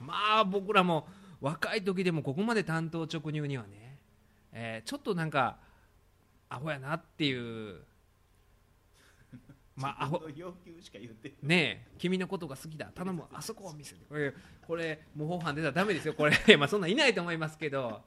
[0.01, 1.07] まあ僕らも
[1.43, 3.99] 若い時でもここまで担当直入にはね、
[4.53, 5.59] えーちょっとなんか
[6.49, 7.81] アホやなっていう
[9.75, 12.87] まあアホ要求しか言ってるねえ君のことが好きだ。
[12.95, 14.05] 頼む あそこを見せて。
[14.09, 16.15] これこれ模倣犯出たらダメですよ。
[16.15, 18.05] これ まあそんなんいないと思いますけど。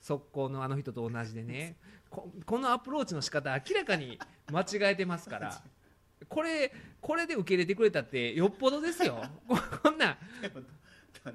[0.00, 1.76] 速攻のあの人と同じでね。
[2.10, 4.18] ここのアプローチの仕方明らかに
[4.50, 5.62] 間違えてますから。
[6.28, 9.22] これこれで受け入れてくれたってよっぽどですよ。
[9.48, 10.18] ここんな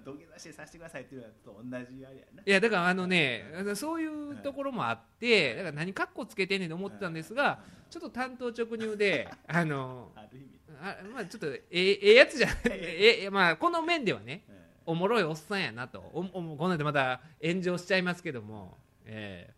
[0.03, 7.59] 土下座してさせてくださいっていうのと同じあれやないやだからあのねそういうところもあってだから何カッコつけてんねんと思ってたんですが
[7.89, 15.99] ちょっと担当直入で あのあまあちょっとええええやつじゃ ええまあこの面ではねえおもろいおっさんやなと。
[16.13, 16.23] おお
[16.55, 19.53] この間また炎上しちゃいますけども、え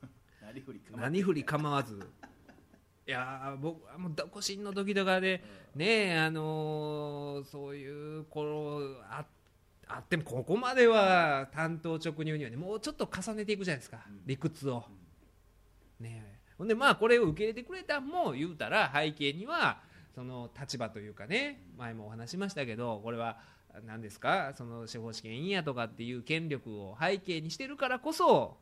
[0.00, 0.06] え。
[0.46, 1.98] なりふりえ構わ何振り構わず
[3.06, 5.42] いやー僕はもうどこしんの時とかで
[5.74, 9.24] ねえあのーそういう頃あ
[9.86, 14.20] あってもここまでは担当直入にはねもうちょっと重ねていくじゃないですか、うん。
[14.24, 14.84] 理屈を、
[16.00, 16.38] ねえ。
[16.56, 19.80] ほんでまあこれを受け入れてくれたんも言うたら背景には
[20.14, 23.38] その立場というかね前もお話ししましたけどこれは
[23.86, 28.56] 何ですかその司法試験いいんやとかっていう権力を背景にしてるからこそ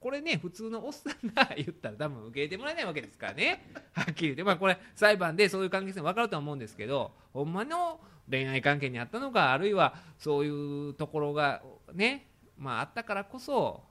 [0.00, 3.70] これね普通のおっさんが言ったら多分受け入れてもらえないわけですからね。
[3.92, 4.44] はっきり言って。
[4.44, 12.28] まあこれ裁判でそういう関係性分かるとは思うんですけどほんまの恋愛関係にあったのかあるいはそういうところがね
[12.58, 13.84] まああったからこそ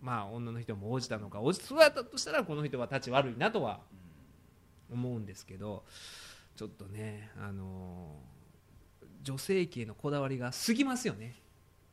[0.00, 3.80] まあ女の人も応じたのか応じそうやったとしたらこの人は立ち悪いなとは
[4.90, 5.84] 思うんですけど
[6.56, 8.16] ちょっとねあの
[9.22, 11.34] 女性器へのこだわりが過ぎますよね。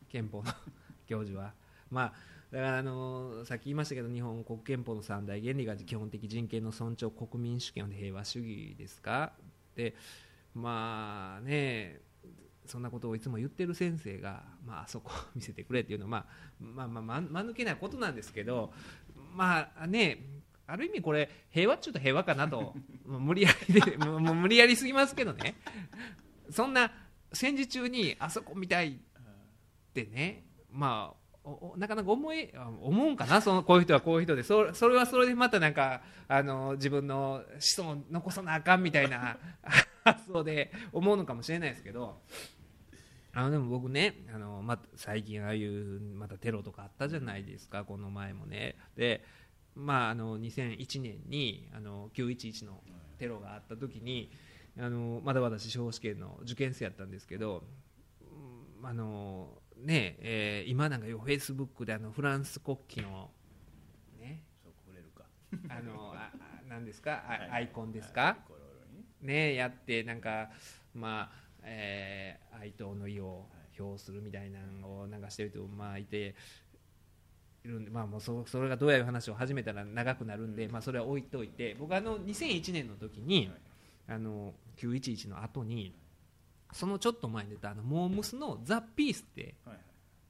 [0.10, 0.52] 憲法の
[1.08, 1.54] 教授は。
[1.90, 2.14] まあ
[2.56, 9.34] だからあのさっき言いましたけど日本国憲法の三大原理が基本的人権の尊重国民主権平和主義ですか？
[9.76, 9.94] で
[10.54, 12.00] まあね
[12.66, 16.26] そんなことをいつも言ってる先生が、まああそこを見せてくれっていうのは、
[16.62, 18.72] まあ、まあまあまあ間抜けないことなんですけど
[19.36, 20.26] まあね
[20.66, 22.74] ある意味これ平和っちゅうと平和かなと
[23.06, 25.56] 無理やりでもう無理やりすぎますけどね。
[26.50, 26.90] そんな
[27.34, 28.98] 戦時中にあそこ見たいっ
[29.94, 31.25] てねまあ
[31.78, 33.42] なかなか思いあ思うんかな？
[33.42, 34.44] そのこういう人はこういう人で。
[34.44, 39.38] そそれはそれでまたなんかあの自分の子孫を残さなあかんみたいな
[40.04, 42.22] 発想で思うのかもしれないですけど。
[43.38, 47.84] あのでも僕ねあの、ま、最近ああいうまたテロとかあったじゃないですか。
[47.84, 48.78] この前もね。
[48.96, 49.26] で
[49.76, 52.82] まああの2001年にあの911の
[53.18, 54.32] テロがあった時に
[54.80, 57.64] あのまだ私司法試験の受験生やったんですけど
[58.82, 63.30] うんあのねえー今なんかよフェイスブックであのフランス国旗の
[64.20, 65.26] ねそうこれるか。
[65.70, 67.24] あのああ何ですか？
[67.28, 67.50] あはい。
[67.52, 68.38] アイコンですか？
[69.22, 70.50] ねねやってなんか
[70.94, 71.32] まあ
[71.64, 73.46] えー哀悼の意を
[73.78, 76.36] 表するみたいなのをなんかしてる人もまあいて
[77.64, 83.52] いるんでまあもうそそれがどうやる話を始めたら長くなるんでまあそれは置いといて僕あの2001年の時に
[84.08, 85.94] あの911の後に
[86.76, 89.56] そのちょっと前に出たあのモームスの「ザ・ピースって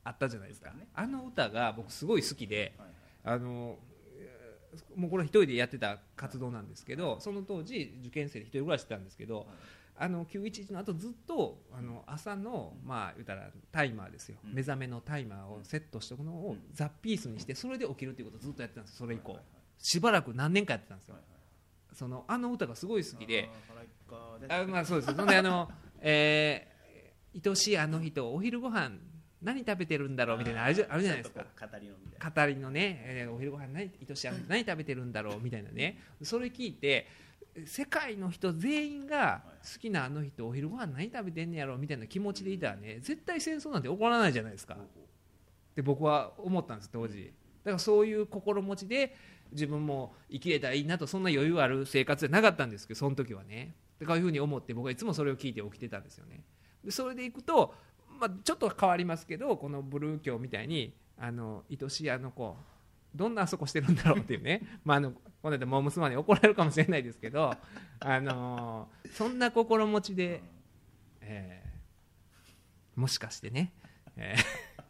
[0.03, 2.95] あったじゃないですか、あの歌が僕すごい好きではいはい。
[3.23, 3.79] あの
[4.17, 9.47] えーもうこれ一人でやってた活動なんですけどその当時受験生で一人暮らししてたんですけど
[9.97, 14.53] あの911の後ずっとあの朝のまあ言ったらタイマーですよ、うん。
[14.53, 16.61] 目覚めのタイマーをセットしておくのをうん。
[16.73, 19.39] ザ・ピースにしてそれで起きるっていうことをずっとやってたんですそれ以降。
[19.79, 21.15] しばらく何年かやってたんですよ。
[21.93, 23.49] そのあの歌がすごい好きで
[24.49, 25.15] あまあそうです。
[25.15, 26.75] そんであの、 えー
[27.49, 28.91] 愛しいあの人お昼ご飯
[29.41, 31.43] 何食べてるんだろうみたいなあるじゃないですか。
[31.61, 35.99] 語りのね、えーお昼ご飯何愛しいあの人何食べてるんだろうみたいなね。
[36.23, 37.07] それ聞いて
[37.65, 44.75] 世界の人全員が好きなあの人お昼ご飯何食べてんねやろみたいな気持ちでいたらね絶対戦争なんて起こらないじゃないですか。
[44.75, 44.77] っ
[45.75, 47.33] て僕は思ったんです当時。
[47.65, 49.15] だからそういう心持ちで
[49.51, 56.43] 自分も生きれたらいいなとそんな余裕ある生活じゃなかったんですけどその時はねだかいうふうに思って僕はいつもそれを聞いて起きてたんですよね。
[56.83, 57.73] でそれでいくと、
[58.19, 62.55] まあ、ちょっと変わりますけどこのブルー教みたいにあの愛しいあの子
[63.15, 64.61] どんなあそこしてるんだろうっていうね。
[64.83, 67.55] まああのこの間モームスマンに怒られるかもしれないですけど
[67.99, 70.41] あのそんな心持ちで、
[71.21, 71.65] えー
[72.95, 73.73] もしかしてね
[74.15, 74.84] えー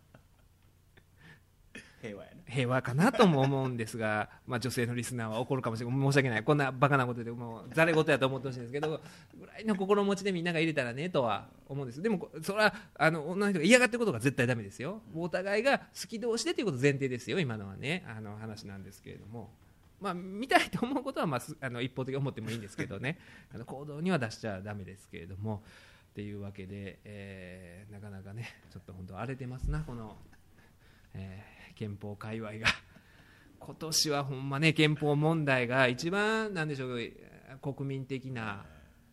[2.08, 6.44] 平和やな平和かなとも思うんですが、 まあ、女性のリスナーは怒るかもしれない申し訳ない。
[6.44, 9.02] こんなバカなことでもうざれ言やと思ってほしいんですけど
[9.38, 12.02] ぐらいの心持ちでみんなが入れたらねとは思うんです。
[12.02, 15.02] でもそれはあの女の人が嫌がってることが絶対ダメですよ。
[15.16, 17.40] お互いが好き同士でということ前提ですよ。
[17.40, 19.52] 今のはねあの話なんですけれども。
[20.02, 23.18] まあ、見たいと思うことは、まあ、あの一方的に思ってもいいんですけどね。
[23.56, 25.64] あの行動には出しちゃだめですけれども。
[26.12, 30.16] っていうわけで、えーなかなかねちょっと本当荒れてますなこの、
[31.14, 32.68] えー憲法界隈が。
[33.60, 37.12] 今年はほんまね憲法問題が一番なんでしょう
[37.62, 38.64] 国民的な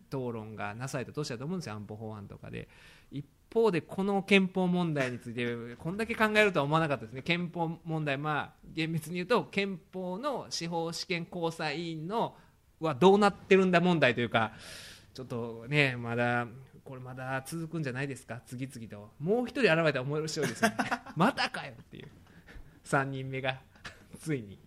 [0.09, 2.69] 討論がなされた年だと思うんですよ安保法案とかで。
[3.11, 7.23] 一方でこの憲法問題についてこんだけ考えるとは思わなかったですね。
[7.23, 12.35] 憲法問題まあ厳密に言うと憲法の司法試験交際委員の
[12.81, 14.53] はどうなってるんだ問題というか
[15.15, 16.47] ちょっとねまだ
[16.85, 18.43] これまだ続くんじゃないですか。
[18.47, 19.13] 次々と。
[19.21, 20.77] もう一人現れたら思える人ですよね。
[21.17, 22.09] またかよっていう。
[22.85, 23.61] 3人目が
[24.19, 24.59] ついに。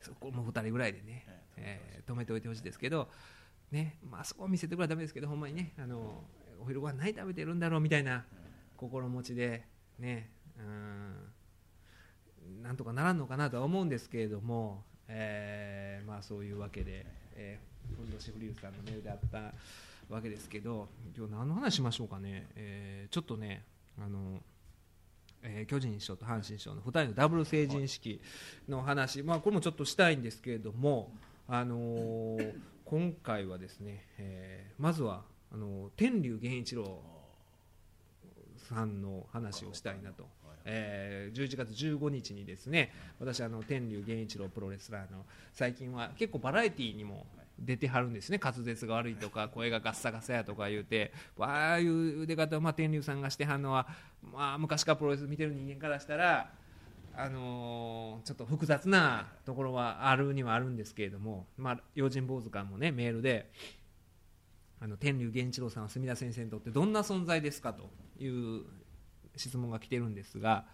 [0.00, 2.62] そこも2人ぐらいでね、えー止めておいてほしい。
[2.62, 3.08] ですけど、
[3.70, 6.24] ねまあそこを見せてくれはダメですけどほんまにねあの
[6.60, 8.24] お昼ご飯何食べてるんだろうみたいな
[8.76, 9.64] 心持ちで
[9.98, 11.32] ねうん
[12.62, 19.52] なんとかならんのかなとは思うんですけれども、えーまあそういうわけで、えー、ふんどしフリウスさんのメールであった
[20.12, 23.64] わけですけど今日何の話しましょうかね、えーちょっとね
[23.98, 24.42] あの
[25.42, 28.20] えー巨人師匠と阪神師匠の2人のダブル成人式
[28.68, 31.12] の話、まあ、これもちょっとしたいんですけれども、
[31.48, 37.00] あのー今回はですね、えーまずはあの天竜源一郎
[38.68, 40.26] さんの話をしたいなと、
[40.64, 47.26] えー11月15日にですね私あの天竜源一郎プロレスラーの最近は結構バラエティーにも
[47.62, 48.40] 出てはるんですね。
[48.42, 53.88] 滑舌が悪いとか声がガッサガサやとか言うてああいう出方を、まあ、天竜さんがしてはんのは、
[54.32, 56.50] まあ、昔からプロレス見てる人間からしたら
[57.14, 63.50] あのーちょっと複雑なところはあるにはあるんですけれども、まあ、用心坊主館もねメールで
[64.80, 68.64] あの天竜源一郎さんは墨田先生にとってどんな存在ですかという
[69.36, 70.64] 質問が来てるんですが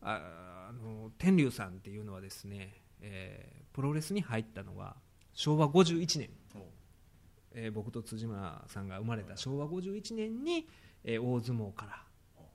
[0.00, 4.94] ああの天竜さんっていうのはですね、えープロレスに入ったのが
[5.34, 6.30] 昭和51年、
[7.54, 10.66] えー僕と辻村さんが生まれた昭和51年に、
[11.04, 12.02] えー大相撲から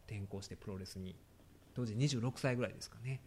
[0.07, 1.15] 転向してプロレスに
[1.75, 3.21] 当時26歳ぐらいですかね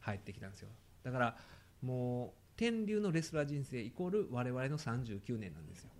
[0.00, 0.68] 入ってきたんですよ。
[1.02, 1.36] だから
[1.82, 5.90] もう天竜のレスラー人生イコール我々の39年なんですよ。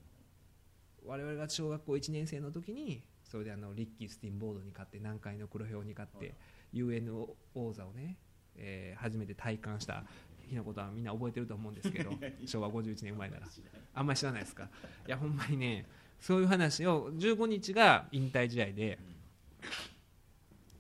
[1.07, 6.35] 我々が小学校1年生の時にそれであのリッキー・スティンボードに勝って南海の黒豹に勝って
[6.73, 7.11] UN
[7.55, 8.17] 王座をね、
[8.57, 10.05] えー初めて体感した
[10.49, 12.11] 日のことはみんな覚えてると思うんですけど
[12.47, 13.47] 昭和51年生まれなら。
[13.95, 14.69] あんまり知らないですか？
[15.07, 15.87] いやほんまにね
[16.21, 18.99] そういう話を15日が引退試合で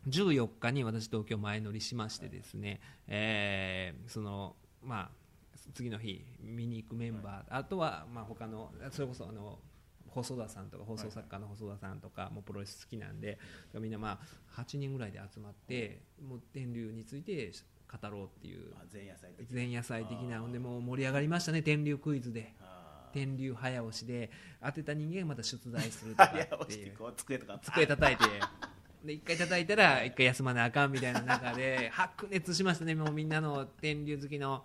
[0.08, 5.18] 14日に私東京前乗りしましてですね、えーそのまあ
[5.74, 9.58] 次の日見に行くメンバーあとはまあ他のそれこそあの
[10.08, 13.38] 細田さんとか放送作家の細田さんとかもプロレス好きなんで
[13.74, 14.18] みんなま
[14.56, 17.52] あ8人ぐらいで集まってもう天竜について
[17.90, 18.70] 語ろうっていう。
[18.74, 20.40] まあ前夜祭的前夜祭的な。
[20.40, 22.54] ほんでもう盛り上がりましたね天竜クイズで。
[22.60, 24.30] あ天竜早押しで。
[24.62, 26.24] 当てた人間がまた出題するとか
[26.62, 26.96] っていう。
[27.16, 27.58] 机とか。
[27.62, 28.24] 机叩いて。
[29.04, 33.64] で一回叩いたら一回休まなあかんみたいな中で 白熱しましたねもうみんなの。
[33.64, 34.64] 天竜好きの。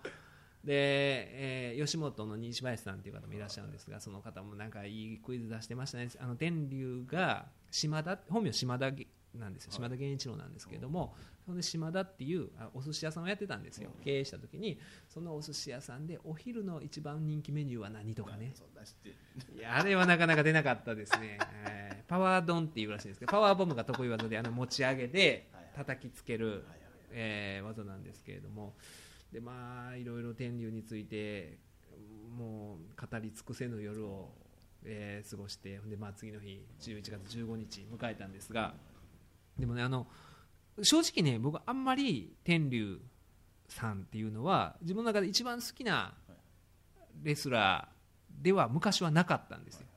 [0.64, 6.10] で、えー吉本の西林さんという方もいらっしゃるんですがその方もなんかいいクイズ出してましたね。
[6.20, 9.72] あの天竜が島田本名島田げなんですよ。
[9.72, 13.92] 島田源一郎なんですけれども、それで島田っていうあお寿司屋さんをやってたんですよ。
[14.04, 14.80] 経営した時に
[15.10, 18.54] そのお寿司屋さんでお昼の一番人気メニューは何とかね。
[19.58, 25.74] いやあれはなかなか出なかったですね、 えーパワードンっていうらしいんですけどパワーボムが得意技であの持ち上げてはいはい。
[25.76, 26.66] 叩きつける、はいはい
[27.12, 28.76] えー技なんですけれども。
[29.32, 31.58] でまあいろいろ天竜について
[32.38, 34.32] もう語り尽くせぬ夜を、
[34.84, 38.76] えー過ごしてで、まあ、次の日11月15日迎えたんですが
[39.58, 40.08] でもねあの
[40.82, 43.00] 正直ね僕あんまり天竜
[43.68, 46.14] さんっていうのは自分の中で一番好きな
[47.22, 49.88] レスラーでは昔はなかったんですよ。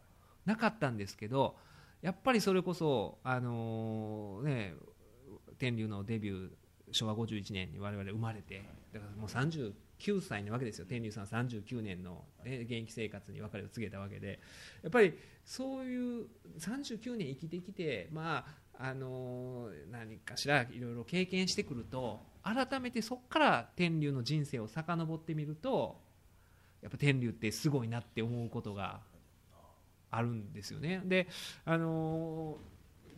[0.44, 1.56] なかったんですけど
[2.02, 4.74] やっぱりそれこそあのね
[5.58, 6.50] 天竜のデビュー
[6.92, 10.86] 昭和51年に我々生まれてだからもう39歳なわけですよ。
[10.86, 14.38] 天竜さんは39年の、ね、現役生活に別れを告げたわけで。
[14.82, 16.26] やっぱりそういう
[16.58, 26.00] 39年生きてきてまああの何かしらいろいろ経験してくると改めてそこから天竜の人生を遡ってみると
[26.82, 29.00] やっぱ天竜ってすごいなって思うことが
[30.10, 31.02] あるんですよね。
[31.04, 31.26] で
[31.64, 32.58] あの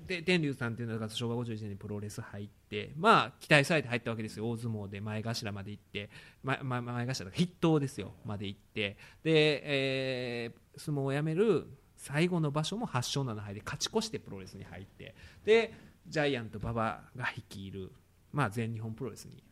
[0.07, 4.49] で天竜さんっていうのが昭和51年にプロレス入ってまあ期待されて入ったわけですよ。
[4.49, 6.09] 大相撲で前頭まで行って、
[6.43, 8.13] まま、前頭筆頭ですよ。
[8.25, 8.97] まで行って。
[9.23, 11.67] で、えー相撲をやめる
[11.99, 15.75] 最後の場所も8勝7敗で勝ち越してプロレスに入ってで
[16.07, 17.93] ジャイアント馬場が率いる、
[18.33, 19.43] まあ、全日本プロレスに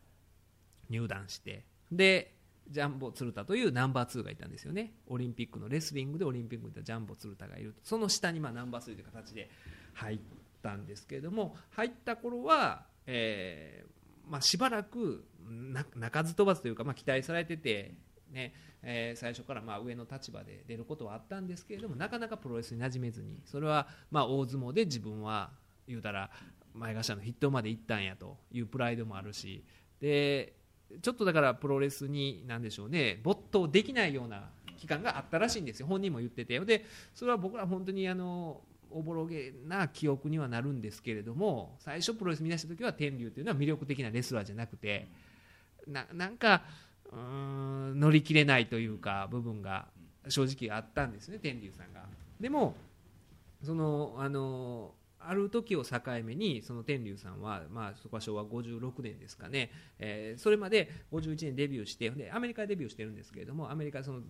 [0.88, 2.32] 入団してで
[2.68, 4.92] ジャンボ鶴田というナンバー2がいたんですよね。
[5.06, 9.48] オリンピックのレスリングでオリンピックにいたジャンボ鶴田がいるその下にまナンバー3という形で
[9.94, 10.18] 入っ
[10.62, 13.96] たんですけれども入った頃は、えー
[14.28, 15.24] まあ、しばらく
[15.94, 17.94] 鳴かず飛ばずというか、まあ、期待されてて、
[18.36, 25.50] ねえー最初からまあ上の立場で出ることはあったんですけれどもなかなかプロレスに馴染めずにそれはま大相撲で自分は
[25.88, 26.30] 言うたら
[26.74, 29.64] 前頭の筆頭まで行ったんやというプライドもあるし
[30.00, 30.52] で
[31.02, 35.86] ちょっとだからプロレスに何でしょうね没頭できないような期間があったらしいんですよ。
[35.86, 36.84] 本人も言っててで
[37.14, 38.60] それは僕ら本当にあの
[38.90, 45.08] おぼろげな記憶にはなるんですけれども最初プロレス見出した時は天竜というのは魅力的なレスラーじゃなくて
[45.86, 46.62] ななんか
[47.94, 49.86] 乗り切れないというか部分が
[50.28, 52.04] 正直あったんですね天竜さんが。
[52.40, 52.76] でも
[53.62, 64.20] そのあのある時を境目にその天龍さんは、まあ、そこは昭和56年ですかね、えそれまで51年デビューしてでアメリカでデビューしてるんですけれどもアメリカその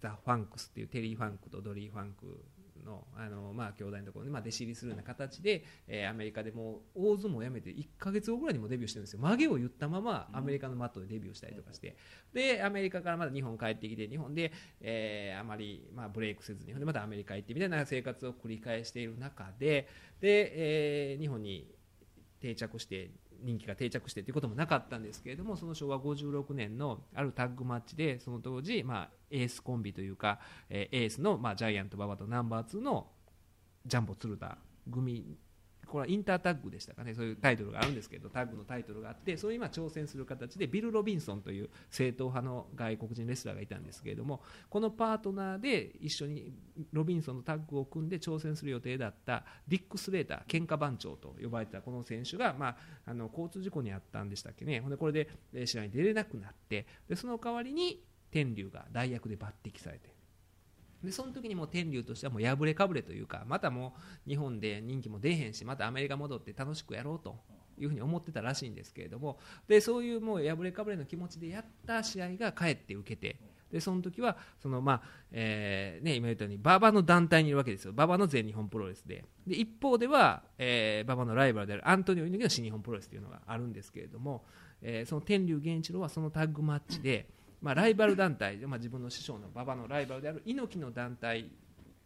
[0.00, 2.44] ザ・ファンクスっていうテリー・ファンクとドリー・ファンク
[2.90, 9.20] のあの、まあ、兄弟のところで、まあ、弟子入りするような形で、えーアメリカでもう大相撲をやめて1か月後ぐらいにもデビューしてるんですよ。
[9.20, 11.96] 髷を結ったままアメリカのマットでデビューしたりとかして。
[12.32, 19.88] でアメリカからまだ日本帰ってきて日本で、えーあまり、まあ、ブレイクせず日本でまたアメリカ行ってみたいな生活を繰り返している中で
[20.20, 21.70] で、えー日本に
[22.40, 23.10] 定着して
[23.42, 30.38] 人気が定着してということもなかったんですけれどもその昭和56年のあるタッグマッチでその当時、まあ、エースコンビというか、
[30.68, 33.08] えーエースの、まあ、ジャイアント馬場とナンバー2の
[33.86, 34.58] ジャンボ鶴田
[34.90, 35.38] 組
[35.90, 37.14] これはインタータッグでしたかね。
[37.14, 46.52] そういうタイトルがあるんですけどタッグのタイトルがあってそれに今挑戦する形でビル・ロビンソンという正統派の外国人レスラーがいたんですけれどもこのパートナーで一緒に
[46.92, 52.76] ロビンソンのタッグを組んで挑戦する予定だったディック・スレーター喧嘩番長と呼ばれてたこの選手が、まあ、
[53.06, 54.80] あの交通事故に遭ったんでしたっけね。
[54.80, 55.28] ほんでこれで
[55.66, 60.19] 試合に出れなくなってでその代わりに天竜が代役で抜擢されて
[61.02, 63.94] でその時にも天竜としてはもう破れかぶれというかまたも
[64.26, 67.36] う日本で人気も出へんしまたアメリカ戻って楽しくやろうと
[67.78, 73.40] いうふうに思ってたらしいんですけれどもでそういうもう破れかぶれの気持ちでやった試合がかえって受けて
[73.70, 77.92] でその時はその、まあえーね、今言ったように馬場の団体にいるわけですよ。
[77.92, 79.24] 馬場の全日本プロレスで。
[79.46, 84.44] で一方では、えー馬場のライバルであるアントニオ猪木の新日本プロレスというのがあるんですけれども、
[84.82, 87.28] えーその天竜源一郎はそのタッグマッチで、
[87.60, 91.50] まあ、ライバル団体、まあ、自分の師匠の馬場のライバルである猪木の団体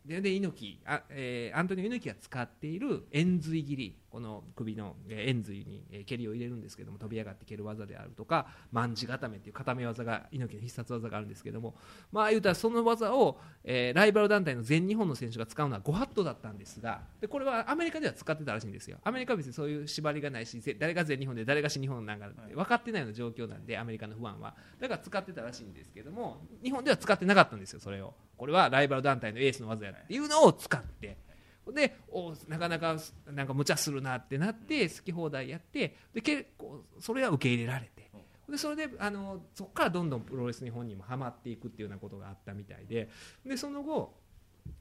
[0.04, 3.96] でで猪木あ、えーアントニオ猪木が使っている円髄切り。
[4.14, 11.74] この首のえー円髄にえー蹴りを入れるんですけども飛び上がって蹴る技であるとか卍固めっていう固め技が猪木の必殺技があるんですけども
[12.12, 18.98] まあ言うたらその技を、えーライバル団体の全日本の選手が使うのは5ハットだったんですがでこれはアメリカでは使ってたらしいんですよ。
[19.02, 24.54] アメリカは別にそういう縛りがないしぜ誰が全日本で誰が新日本なんか分かってないような状況なんでアメリカのファンは。
[24.78, 28.14] だから使ってたらしいんですけども日本では使ってなかったんですよそれを。
[28.36, 31.16] これはライバル団体のエースの技やっていうのを使って
[31.72, 32.96] でおなかなか
[33.26, 38.04] なんか無茶するなってなって好き放題やってで結構それは受け入れられて。
[38.48, 43.08] でそれであのそこからどんどんプロレスに本人もハマっていくっていうようなことがあったみたいで。
[43.44, 44.22] でその後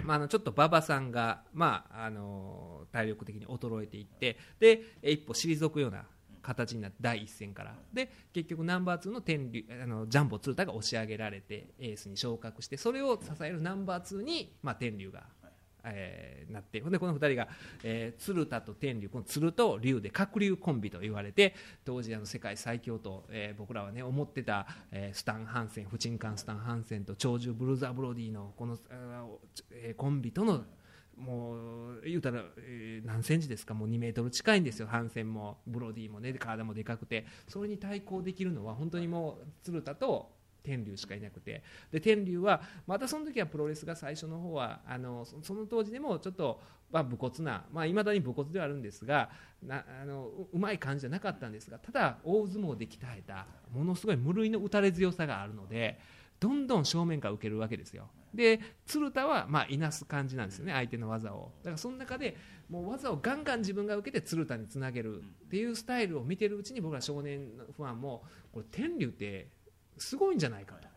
[0.06, 6.06] まあ、あのちょっと馬場さんが、まあ、あの体力的に衰えていってで一歩退くような
[6.42, 7.76] 形になって第一戦から。
[7.94, 15.24] で結局ナンバー2の天竜あのジャンボ鶴田が押し上げられてエースに昇格してそれを支えるナンバー2に、まあ、天竜が、
[15.86, 17.48] えーなってほんでこの2人が、
[17.84, 21.56] えー鶴田と天竜この鶴と竜で鶴竜コンビと言われて
[21.86, 28.78] 当時あの世界最強と、えー僕らはね思ってた、えースタン・ハンセン不沈艦スタン・ハンセンと長寿ブルーザー・ブロディのこの、
[29.72, 30.64] えーコンビとの
[31.16, 34.88] もう言うたら、えー何センチですかもう2メートル近いんですよ。
[34.88, 37.26] ハンセンもブロディもね体もでかくて。
[37.48, 40.32] それに対抗できるのは本当にもう鶴田と
[40.64, 41.64] 天竜しかいなくて。
[41.92, 46.62] で天竜はまたその時はプロレスが最初の方はあのその当時でもちょっと、
[46.92, 49.30] まあ、武骨なまあ、未だに武骨ではあるんですが
[49.62, 56.00] なあのうまい感じじゃなかったんですがただ大相撲で鍛えたものすごい無類の打たれ強さがあるので
[56.40, 58.10] どんどん正面から受けるわけですよ。
[58.34, 61.52] で鶴田はまあいなす感じなんですよね相手の技を。
[61.60, 62.36] だからその中で
[62.70, 67.48] もう技をガンガン自分が受けて鶴田につなげるっていうスタイルを見てるうちに僕ら少年
[67.78, 69.48] ファンもこれ天竜って
[69.98, 70.88] すごいんじゃないかと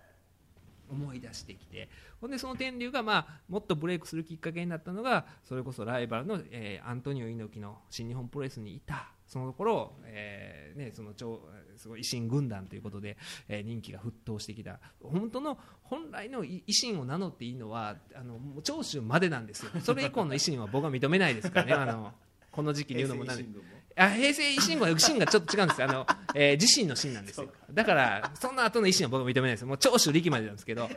[0.91, 1.89] 思い出してきて。
[2.21, 9.11] ほんでその天竜が、まあ、もっとブレイクするきっかけになったのがそれこそライバルの、えーアントニオ猪木の新日本プロレスにいた。
[9.27, 11.41] その頃、えーね、その超
[11.77, 13.17] すごい維新軍団ということで、
[13.49, 14.79] えー人気が沸騰してきた。
[15.03, 19.73] 本当の本来の維新を名乗っていいのはあの長州までなんですよ。
[19.81, 21.73] それ以降の維新は僕は認めないですからね。
[21.75, 22.13] あの
[22.53, 23.45] この時期に言うのもなんで。
[23.99, 25.89] あ平成維新軍は維新がちょっと違うんですよ。
[25.89, 27.49] あの、 えー自身の新なんですよ。
[27.73, 29.65] だからその後の維新は僕は認めないです。
[29.65, 30.89] もう長州力までなんですけど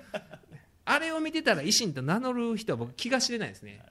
[0.86, 3.82] あれを見てたら維新と名乗る人は僕気が知れないですね、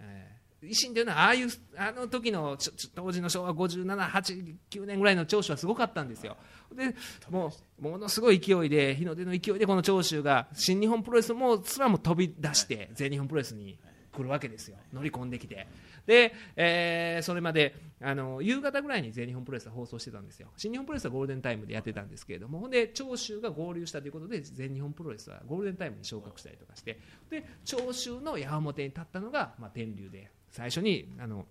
[0.00, 2.58] えー維新というのはああいうあの時の
[2.94, 6.36] 当時の昭和5789年ぐらいの長州はすごかったんですよ。
[6.74, 6.96] で
[7.30, 13.78] もうものすごい勢いで日の出の勢いでこの長州が新日本プロレスもすらも飛び出して全日本プロレスに
[14.12, 14.76] 来るわけですよ。
[14.92, 15.66] 乗り込んできて
[16.06, 20.48] で、えーそれまであの夕方ぐらいに全日本プロレスは放送してたんですよ。
[20.56, 27.00] 新日本プロレスはゴールデンタイムでやってたんですけれどもほんで長州が合流したということで全日本プロレスはゴールデンタイムに昇格したりとかして
[27.30, 31.46] で長州の矢面に立ったのが、まあ、天竜で最初にあの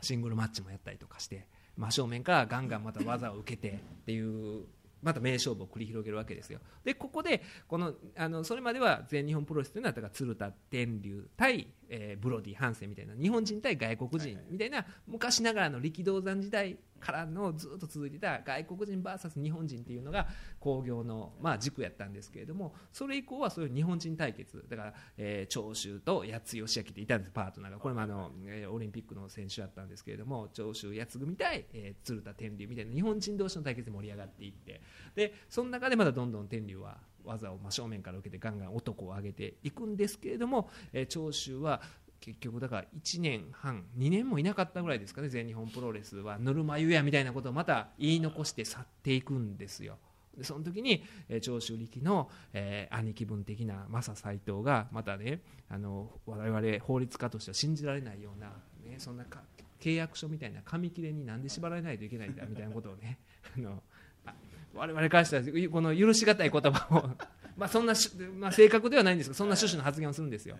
[0.00, 4.64] シングルマッチもやったりとかして真正面からガンガンまた技を受けてっていう
[5.04, 6.58] また名勝負を繰り広げるわけですよ。
[6.84, 20.26] でここでこのあのそれまでは全日本プロレスというのはだから鶴田天竜対、えーブロディハンセンみたいな日本人対外国人みたいな昔ながらの力道山時代からのずっと続いてた外国人 VS 日本人っていうのが
[20.58, 24.64] 興行の、まあ、軸やったんですけれどもそれ以降はそういう日本人対決。
[24.68, 27.78] だから、えー長州と八津義明っていたんですパートナーが。
[27.78, 34.80] これもあの、えーオリンピックの選手だったんですけれども長州八津組対、えー鶴田天竜みたいな日本人同士の対決で盛り上がっていって。
[35.14, 41.82] でその中でまだどんどん天竜は技を真正面から受けてガンガン男を上げていくんですけれども、えー長州は
[42.24, 49.98] 結局だから1年半2年もいなかったぐらいですかね全日本プロレスはぬるま湯やみたいなことをまた言い残して去っていくんですよ。
[50.34, 58.46] でその時に、えー長州力の、えー兄貴分的な正斎藤がまたねあの我々法律家としては信じられないような、
[58.90, 59.42] ね、そんなか
[59.78, 63.18] 契約書みたいな紙切れになんで縛られないといけないんだみたいなことをね
[63.54, 63.82] あの
[64.24, 64.34] あ
[64.72, 67.10] 我々からしたらこの許し難い言葉を
[67.58, 67.92] まあそんな、
[68.38, 70.58] まあ、正確ではないんですけどそんな趣旨の発言をするんですよ。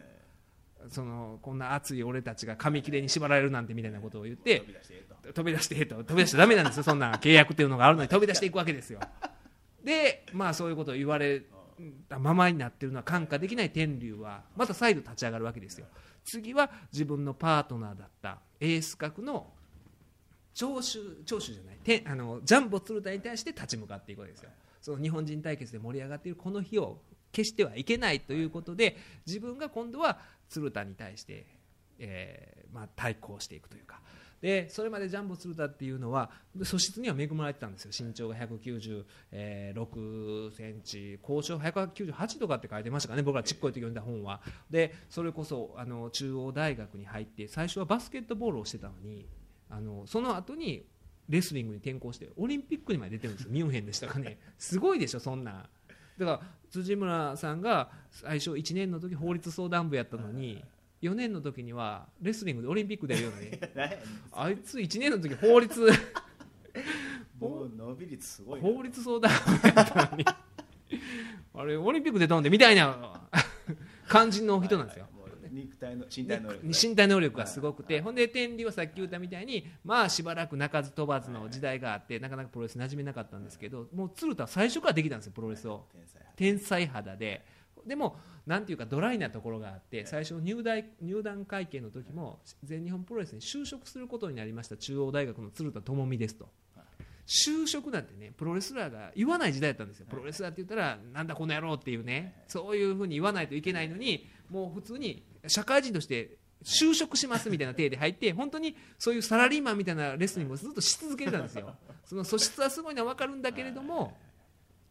[0.90, 5.96] そのこんな熱い俺たちが紙切れに縛られるなんてみたいなことを言って飛び出してええと。
[5.96, 6.82] 飛び出しちゃダメなんですよ。
[6.82, 9.00] そんな契約っていうのがあるのに飛び出していくわけですよ。
[9.82, 11.42] でまあそういうことを言われ
[12.08, 15.86] たままになってるのは感化できない天竜はまた再度立ち上がるわけですよ。
[16.24, 19.52] 次は自分のパートナーだったエース格の
[20.54, 24.50] 長州長州じゃないてあのジャンボ鶴田に対して立ち向かっていくわけですよ。
[24.80, 26.98] その日本人対決で盛り上がっているこの日を
[27.32, 30.18] 決してはいけないということで自分が今度は
[30.48, 31.46] 鶴田に対して、
[31.98, 34.00] えーまあ、対抗していくというか。
[34.44, 36.28] でそれまでジャンボ鶴田っていうのは
[36.64, 38.06] 素質には恵まれてたんですよ。
[38.06, 43.22] 身長が196センチ高所198とかって書いてましたかね。
[43.22, 44.42] 僕らちっこい時読んだ本は。
[44.70, 49.24] でそれこそあの中央大学に入って最初はバスケットボールをしてたのに
[49.70, 50.84] あのその後に
[51.30, 53.50] レスリングに転向してオリンピックにまで出てるんですよ。
[53.50, 54.36] ミュンヘンでしたかね。
[54.58, 55.70] すごいでしょそんな。
[56.18, 56.40] だから
[56.82, 60.64] 辻村さんが最初1年の時法律相談部やったのに
[61.02, 63.58] 4年の時にはレスリングでオリンピック出るように
[64.32, 65.80] あいつ1年の時法律
[67.38, 68.68] もう伸び率すごいな。
[68.68, 69.30] 法律相談
[69.62, 70.24] 部やったのに
[71.54, 73.20] あれオリンピック出たんでみたいな
[74.08, 75.06] 感じの人なんですよ
[75.54, 76.66] 肉体の身体能力。
[76.66, 85.86] 身体能力がすごくて、ほんで天理はさっき言ったみたいに、まあしばらく鳴かず飛ばずの時代があって、なかなかプロレス馴染めなかったんですけど、もう鶴田は最初からできたんですよ、プロレスを。
[86.36, 87.16] 天才肌。
[87.16, 87.44] で、
[87.86, 96.48] でも、なんていうか、ドライなところがあって、最初入大、入団会見の時も、全日本プロレスに就職することになりました、中央大学の鶴田智美ですと。
[97.26, 114.18] 就職なんてねプロレスラーが言わない時代だったんですよ、プロレスラーって言ったら、なんだこの野郎っていうね、そういうふうに言わないといけないのに、もう普通に社会人として就職しますみたいな体で入って、本当にそういうサラリーマンみたいなレスリングをずっとし続けてたんですよ、 その素質はすごいのは分かるんだけれども、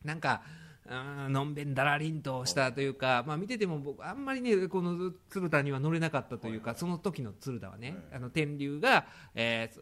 [0.03, 0.41] なんか、
[0.85, 9.79] のんべんだらりんとしたというか、まあ、見てても僕あんまりねこの鶴田には乗れなかったというかその時の鶴田はねあの天竜が、えー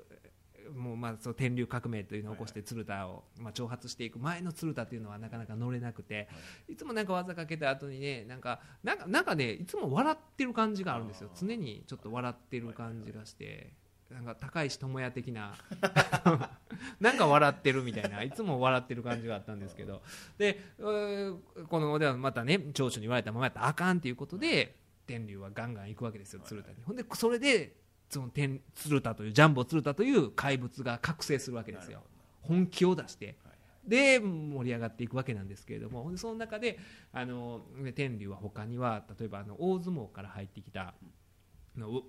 [0.75, 6.27] もうまあその天竜革命というのを起こして鶴田をまあ挑発していく前の鶴田というのはなかなか乗れなくて
[6.67, 6.75] い。
[6.75, 11.29] つもなんか技かけた後にねなんかなんかなんかねいつも笑ってる感じがあるんですよ。
[11.35, 13.73] 常にちょっと笑ってる感じがして
[14.09, 15.53] なんか高石智也的な
[16.99, 20.01] なんか笑ってるみたいないつも笑ってる感じがあったんですけど。
[20.37, 24.75] でこのではまたね長所に言われたままやったらあかんということで
[25.07, 26.77] 天竜はガンガン行くわけですよ鶴田に。
[26.83, 27.80] ほんでそれで
[28.11, 32.03] その天鶴田というジャンボ鶴田という怪物が覚醒するわけですよ。
[32.41, 33.37] 本気を出して。
[33.87, 36.11] で盛り上がっていくわけなんですけれども。
[36.17, 36.77] その中で
[37.13, 40.93] あのね天竜は他には例えばあの大相撲から入ってきた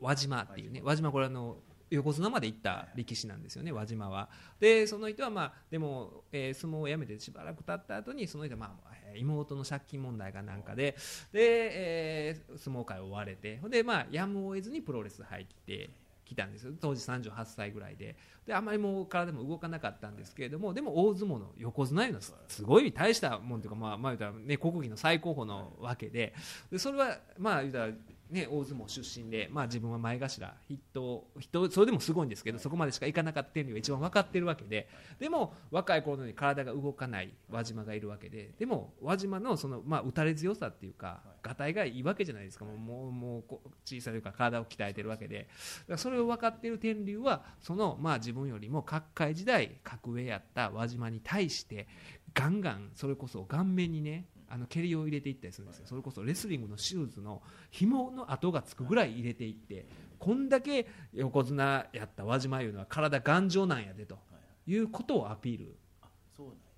[0.00, 1.58] 輪島っていうね輪島これあの
[1.94, 4.28] 横綱まで行った力士なんですよね輪島は。
[4.58, 10.96] でその人はまあでも、えー相撲をやめてしばらく経った後にその人はまあ妹の借金問題がなんかで
[11.32, 15.90] で、えー相撲界を追われてでまあやむを得ずにプロレス入って
[16.24, 18.16] きたんです当時38歳ぐらいで。
[18.46, 26.34] であまりもう体も動かなかったんですけれどもでも大相撲の横綱いうのはすごい大したもんというかまあまあ言うたらね国技の最高峰のわけで。
[26.70, 27.92] でそれはまあ言うたら
[28.32, 30.26] ね、大相撲出身で、まあ、自分は前頭
[30.66, 34.88] 筆頭筆頭それでもすごいんですけどそこまでしかいかなかった天竜が一番分かってるわけで
[35.20, 42.64] でも若い頃に体が動かない輪島がいるわけででも輪島のその、まあ、打たれ強さっていうかがたいがいいわけじゃないですか。
[42.64, 43.42] もうもう
[43.84, 45.48] 小さいというか体を鍛えてるわけで。
[45.96, 51.88] それを分かっている天竜はその、まあ、自分よりも角界時代格上やった輪島に対して
[52.34, 55.86] ガンガンそれこそ顔面にねあの蹴りを入れていったりするんですよ。
[55.86, 57.40] それこそレスリングのシューズの
[57.70, 59.86] 紐の跡がつくぐらい入れていって
[60.18, 64.18] こんだけ横綱やった輪島いうのは体頑丈なんやでと
[64.66, 65.78] いうことをアピール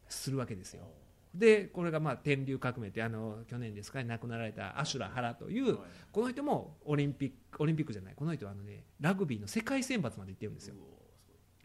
[0.08, 0.84] するわけですよ。
[1.34, 5.78] でこれがまあ天竜革命ってあの去年ですかね亡くなられたアシュラ・ハラという
[6.12, 10.76] この人もオリンピックオリンピックじゃないこの人はあのねラグビーの世界選抜まで行ってるんですよ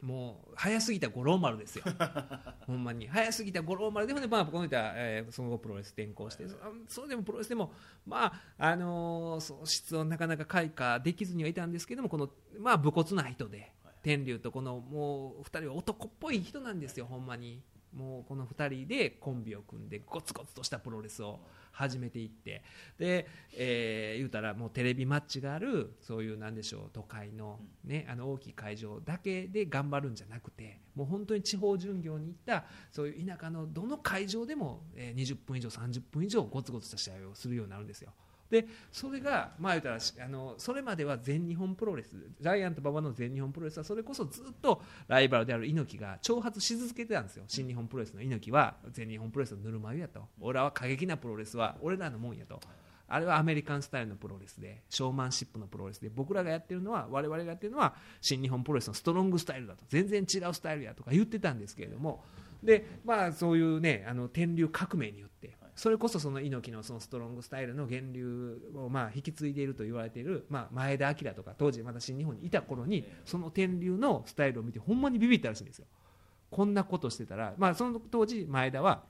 [0.01, 1.83] もう早すぎた五郎丸ですよ。
[2.65, 3.07] ほんまに。
[3.07, 4.07] 早すぎた五郎丸。
[4.07, 7.73] でもね、まあ、この人は、えーその後プロレス転向してそそれでもプロレスでも、
[8.05, 12.29] まああのーそう質をなかなか開花できずにはいたんですけどもこの、
[12.59, 17.61] まあ、武骨な人で天竜とこのもう2人は男っぽい人なんですよほんまに
[17.95, 21.39] もうこの2人でコンビを組んでゴツゴツとしたプロレスを
[21.71, 22.63] 始めていって
[22.97, 23.27] で、
[23.57, 38.11] えー言うたらもうテレビマッチがあるそういうなんでしょう都会の,、ね、あの大きい会場だけで頑張るんじゃなくてもう本当に地方巡業に行ったそういう田舎のどの会場でも、えー20分以上30分以上ゴツゴツした試合をするようになるんですよ。
[38.49, 47.43] でそれが、まあ、言うたらあのそれまでは全日本プロレスジャイアント馬場の全日本プロレスはそれこそずっとライバルである猪木が挑発し続けてたんですよ。
[47.47, 50.27] 新日本プロレスの猪木は全日本プロレスのぬるま湯やと。
[50.41, 52.59] 俺は過激なプロレスは俺らのもんやと。
[53.07, 59.83] あれはアメリカンスタイルのプロレスでショーマンシップのプロレスで僕らがやってるのは我々がやってるのは新日本プロレスのストロングスタイルだと。
[59.89, 62.23] 全然違うスタイルやとか言ってたんですけれども。
[62.63, 75.86] でまあそういうねあの天竜革命によってそれこそその猪木のそのストロングスタイルの源流をまあ引き継いでいると言われている、まあ、前田明とか当時まだ新日本にいた頃にその天竜のスタイルを見てほんまにビビったらしいんですよ。
[76.51, 79.03] こんなことしてたら、まあ、その当時前田は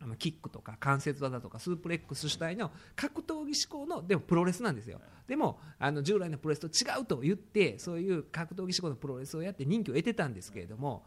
[0.00, 5.00] あのキックとか関節技とかスープレックス主体の格闘技志向のでもプロレスなんですよ。
[5.28, 11.04] でもあの従来のプロレスと違うと言ってそういう格闘技志向のプロレスをやって人気を得てたんですけれども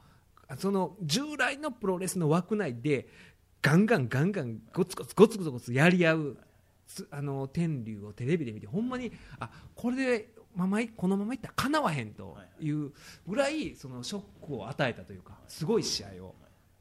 [0.57, 3.07] その従来のプロレスの枠内で
[3.65, 6.37] ガンガンガンガンゴツゴツゴツゴツやり合う
[6.85, 12.91] つあの天竜をテレビで見てほんまにあこれでままいこのままいったらかなわへんという
[13.27, 16.35] ぐらいそのショックを与えたというかすごい試合を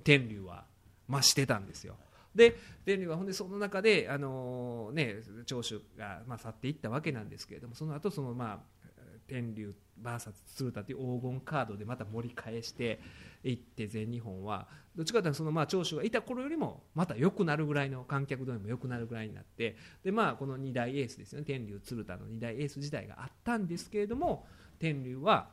[0.05, 0.65] 天竜は
[1.09, 1.97] 増してたんですよ。
[2.35, 2.55] で
[2.85, 8.75] 天竜はほんでその中で、あのね、長州が、まあ、去っていったわけなんですけれどもその後そのまあ
[9.27, 13.01] 天竜 VS 鶴田という黄金カードでまた盛り返して
[13.51, 14.69] いって全日本は。
[14.97, 21.45] どっちかというとそのまあ長州がいた頃よりもまた良くなるぐらいの観客動員も良くなるぐらいになってで、まあ、この2大エースですよね。
[21.45, 24.47] 天竜鶴田の2大エース時代があったんですけれども
[24.79, 25.51] 天竜は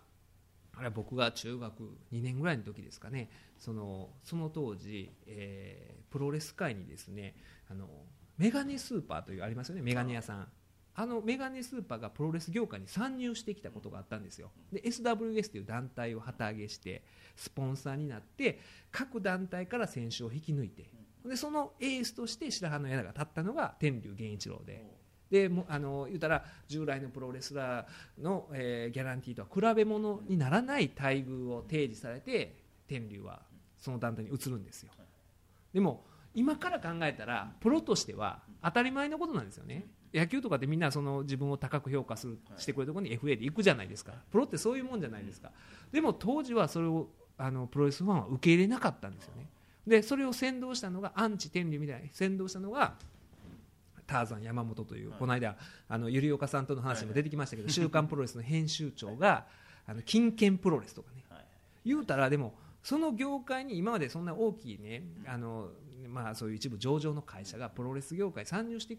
[0.77, 1.83] あれ僕が中学
[2.13, 3.29] 2年ぐらいの時ですかね。
[3.57, 7.35] そのその当時、えプロレス界にですね
[7.69, 7.87] あの
[8.37, 9.81] メガネスーパーというありますよね。
[9.81, 10.47] メガネ屋さん。
[10.93, 14.51] あのメガネスーパーがプロレス業界に参入してきたことがあったんですよ。
[14.71, 17.03] で SWS という団体を旗揚げして
[17.35, 18.59] スポンサーになって
[18.91, 20.89] 各団体から選手を引き抜いて
[21.25, 24.99] でそのエースとして白羽の矢が立ったのが天竜源一郎で。
[25.29, 33.39] でもあの言うたら従来のプロレスラーの、えーギャランティーとは比べ物にならない待遇を提示されて天竜は
[33.77, 34.91] その団体に移るんですよ。
[35.73, 44.13] でも今から考えたらプロとしては当たり前のことなんですよね野球とかってみんなその自分を高く評価するしてくれるところに FA で行くじゃないですか。
[44.31, 45.51] プロってそういうもんじゃないですか。
[45.91, 47.07] でも当時はそれを
[47.37, 49.47] あのプロレスファンは受け入れなかったんですよね。
[49.87, 52.93] でそれを先導したのがアンチ天竜みたいに先導したのが
[54.05, 55.55] ターザン山本という、この間
[55.87, 59.47] あの百合岡さんとの話も出てきましたけど「週刊プロレス」の編集長が
[59.87, 61.23] あの金券プロレスとかね。
[61.29, 61.45] はい。
[61.85, 62.53] 言うたらでも
[62.83, 65.69] その業界に今までそんな大きいねあの、
[66.07, 68.97] まあ、そういう一部上場の会社がプロレス業界に参入して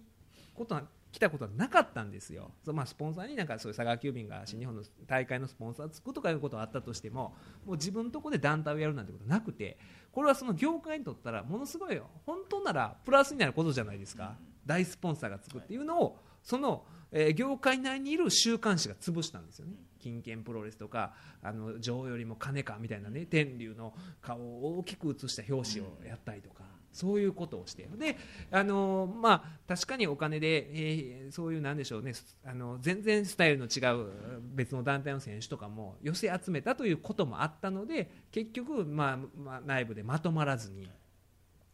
[0.54, 7.34] ことは来たことはなかったんですよ、まあ、スポンサーになんかそういう佐川急便が新日本の大会のスポンサーつくとかいうことはあったとしても
[7.66, 9.76] もう自分のところで団体をやるなんてことなくて
[10.10, 19.74] これはその業界にとったらものすごい本当ならプラスになることじゃないですか、大スポンサーがつくっていうのをその、え業界内にいる週刊誌が潰したんですよね。
[20.00, 26.71] 金券プロレスとかあの女王よりも金かみたいなね天竜の顔を大きく写した表紙をやったりとか。
[26.92, 28.16] そういうことをしてで
[28.50, 32.12] あのまあ確かにお金で、えーそういうなんでしょうね。
[32.44, 40.90] あの全然スタイルの違う別の団体の選手とかも寄せ集めたということもあったので結局、まあまあ、内部でまとまらずに、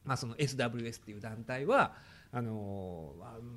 [0.05, 1.97] まあ、その SWS っていう団体は
[2.31, 3.15] あの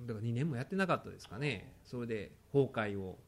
[0.08, 1.76] だから2年もやってなかったですかね。
[1.84, 3.20] それで崩壊を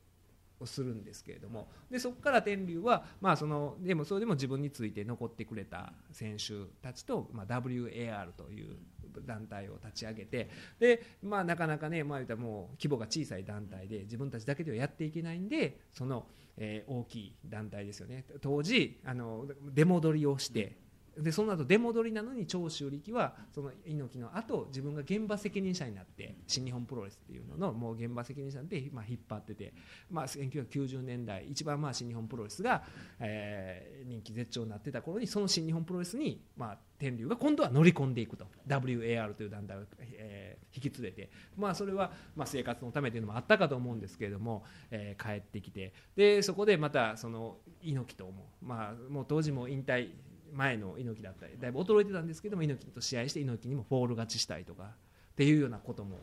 [0.59, 8.77] をするんですけれどもでそこから天竜は、まあ、そのでもそれでも自分について残ってくれた選手たちと、まあ、WAR という
[9.25, 10.49] 団体を立ち上げて
[10.79, 16.25] で、まあ、なかなかね、まあ、言ったらもう規模が小さい団体で自分たちだけではやっていけないんでその、
[16.57, 18.25] えー大きい団体ですよね。
[18.41, 20.82] 当時あの出戻りをして
[21.17, 29.73] でその後出戻りなのに長州力はその猪木の後自分が現場責任者になって新日本プロレスっていうののもう現場責任者で、まあ、引っ張ってて、
[30.09, 32.83] まあ、1990年代一番まあ新日本プロレスが、
[33.19, 38.45] えー人気絶頂になってた頃にその新日本プロレスに、まあ、天竜が今度は乗り込んでいくと。
[38.67, 45.93] WAR という団体を、えー引き連れて、まあ、それは、まあ、生活のためというのもあったかと思うんですけれども、えー帰ってきて。
[46.15, 50.09] でそこでまたその猪木とも,、まあ、もう当時も引退
[50.53, 54.87] 前の猪木だったりだいぶ衰えてたんですけども猪木と試合して猪木にもフォール勝ちしたりとかっ
[55.35, 56.19] ていうようなことも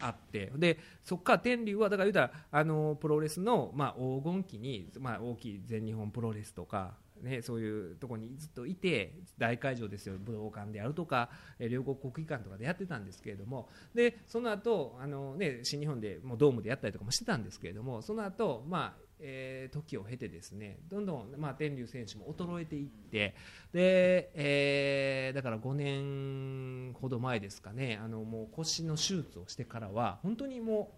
[0.00, 23.34] あってでそこから天竜はだから言うたらあのプロレスの、まあ、黄金期に、まあ、大きい全日本プロレスとか、ね、そういうとこにずっといて大会場ですよ武道館であるとか両国国技館とかでやってたんですけれどもでその後あのね新日本でもうドームでやったりとかもしてたんですけれどもその後まあえー時を経てですねどんどん、まあ、天竜選手も衰えていって
[23.72, 30.92] で、えーだから5年ほど前ですかねあのもう腰の手術をしてからは本当にも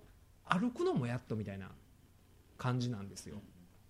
[0.50, 1.68] う歩くのもやっとみたいな
[2.58, 3.40] 感じなんですよ。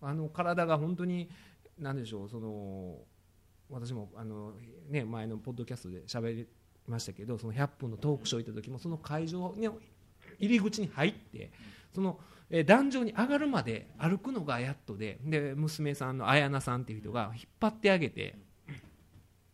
[0.01, 1.31] あの体が本当に
[1.79, 2.99] 何でしょうその
[3.71, 4.53] 私もあの、
[4.91, 6.47] ね、前のポッドキャストで喋り
[6.87, 9.55] ましたけどその100分のトークショー行った時もその会場の
[10.39, 11.51] 入り口に入って
[11.95, 12.19] その
[12.51, 18.37] 壇上に上がるまで歩くのがやっとでで娘さんの綾菜さんっていう人が引っ張ってあげて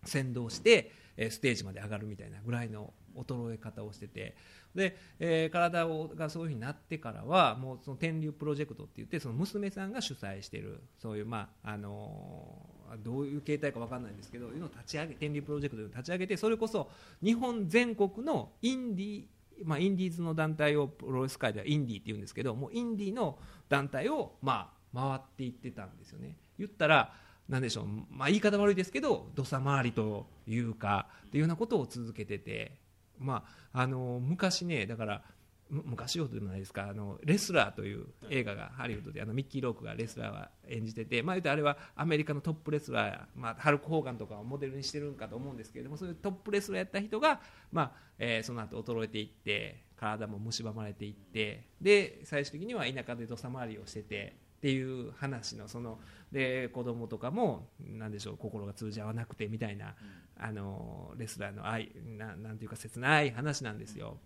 [0.05, 0.93] 先導して、
[1.29, 4.35] ステージまで上がるみたいなぐらいの衰え方をしてて
[4.75, 16.91] で、えー体をがそういうふうになってからはもうその天竜プロジェクトって言ってその娘さんが主催しているそういうまああのーどういう形態か分かんないんですけどいうのを立ち上げ天竜プロジェクトを立ち上げてそれこそ
[17.23, 19.25] 日本全国のインディー
[19.65, 23.39] まあ、インディーズの団体をプロレス界ではインディーって言うんですけどもうインディーの
[23.69, 26.37] 団体をまあ回っていってたんですよね。
[26.59, 27.13] 言ったら
[27.49, 32.79] 何でしょう、まあ、言い方悪いですけど土佐回りというかっていうようなことを続けてて、
[33.19, 35.23] まあ、あの昔ねだから
[35.71, 36.89] 昔ほどでもないですか。
[36.89, 47.41] あのレスラーという映画がハリウッドであのミッキー・ロークがレスラーは演じてて、まあ、言うとあれはアメリカのトップレスラー、まあ、ハルク・ホーガンとかをモデルにしてるんかと思うんですけれどもそういうトップレスラーやった人が、
[47.73, 55.99] まあえーその後衰えていって体も蝕まれていってで最終的には田舎で土佐回りをしててっていう話のその
[56.33, 59.95] で子供とかもなんでしょう心が通じ合わなくてみたいな、
[60.39, 64.19] あのレスラーの愛ななんていうか切ない話なんですよ。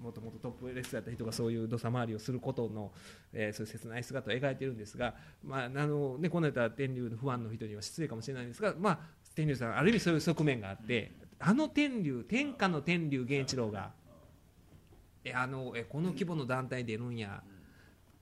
[0.00, 2.92] もともとトップレスだった人がそういう土佐回りをすることの、
[3.32, 8.98] えーそういう切ない姿を描いてるんですが、まああのね、この間天竜のファンの人には失礼かもしれないんですが、まあ、
[9.34, 13.90] 天竜さんある意味そういう側面があってあの天竜天下の天竜源一郎が
[15.24, 17.42] えあのえこの規模の団体出るんや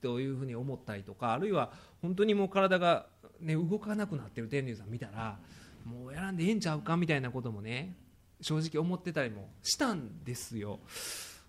[0.01, 1.71] というふうに思ったりとかあるいは
[2.01, 3.07] 本当にもう体が、
[3.39, 5.39] ね、動かなくなってる天竜さん見たら
[5.85, 7.95] もうやらんでええんちゃうかみたいなこともね
[8.41, 10.79] 正直思ってたりもしたんですよ。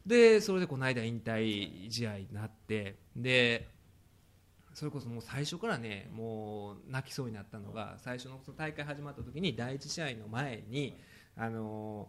[0.06, 3.68] でそれでこの間引退試合になってで
[4.72, 10.96] それこそもう最初からねもう泣きそうになったのが最初のその大会始まった時に第一試合の前に
[11.36, 12.08] あの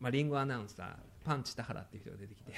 [0.00, 2.52] まあ、リンゴアナウンサーパンチ田原っていう人が出てきて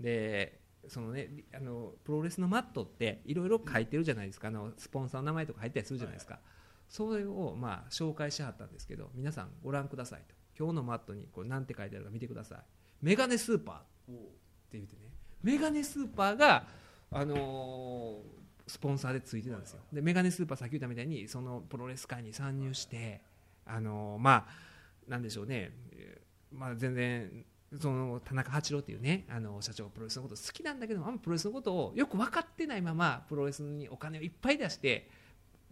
[0.00, 4.48] でそのねあのプロレスのマットっていろいろ書いてるじゃないですか。
[4.48, 6.38] あのスポンサーの名前とか入ったりするじゃないですか、
[6.88, 10.34] それをまあ紹介しはったんですけど皆さんご覧くださいと。
[10.58, 12.58] 今日のマットにこれ何て書いてあるか見てください。
[13.02, 13.95] メガネスーパー。
[14.12, 14.14] っ
[14.70, 15.02] て言ってね。
[15.42, 16.66] メガネスーパーが、
[17.10, 18.36] あのー
[18.68, 19.78] スポンサーでついてたんですよ。
[19.92, 23.22] でメガネスーパーさっき言ったみたいにそのプロレス界に参入して、
[23.64, 24.66] あのーまあ
[25.08, 25.70] なんでしょうね、
[26.52, 27.44] まあ、全然
[27.80, 35.08] その田中八郎っていうねあの社長がプロレスのこと好きなんだけどあんまプロレスのことをよく分かってないままプロレスにお金をいっぱい出して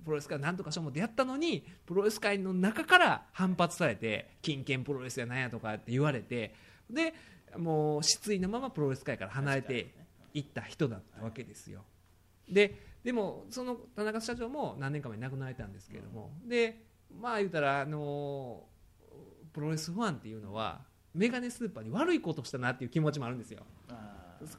[0.04, 6.54] プロレスからなんとかしようもってやったのにプロレス界の中から反発されて金券プロレスやなんやとかって言われて
[6.90, 7.14] で
[7.58, 9.94] もう失意のままプロレス界から離れて
[10.32, 11.82] いった人だったわけですよ。
[12.48, 16.84] ででもその田中社長も何年か前に亡くなられたんですけれども、で
[17.20, 18.64] まあ言うたらあの
[19.52, 20.80] プロレスファンっていうのは
[21.14, 23.62] メガネスーパーに悪いことしたなっていう気持ちもあるんですよ。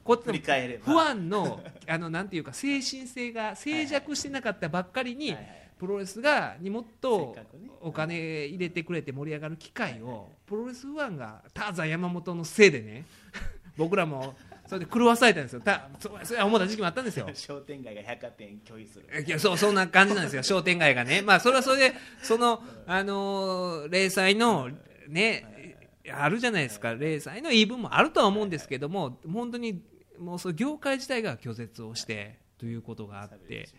[0.03, 0.33] こっちの
[0.81, 7.35] 不安のあのなんていうか精神性が静寂してなかったばっかりにはいはいプロレスがにもっと
[7.81, 13.05] お金入れてくれて盛り上がる機会をプロレスファンがターザン山本のせいでね
[13.77, 14.35] 僕らも
[14.67, 15.59] それで狂わされたんですよ。
[15.61, 17.29] たそうそう思った時期もあったんですよ。
[17.33, 19.23] 商店街が百貨店拒否する。
[19.23, 20.43] いやそうそんな感じなんですよ。
[20.43, 21.21] 商店街がね。
[21.21, 24.69] まあそれはそれでそのあのー零細の
[25.07, 25.75] ね
[26.11, 26.95] あるじゃないですか。
[26.95, 29.83] 零細の言い分もあるとは思うんですけども本当に
[30.17, 33.69] もうそう業界自体が拒絶をしてということがあって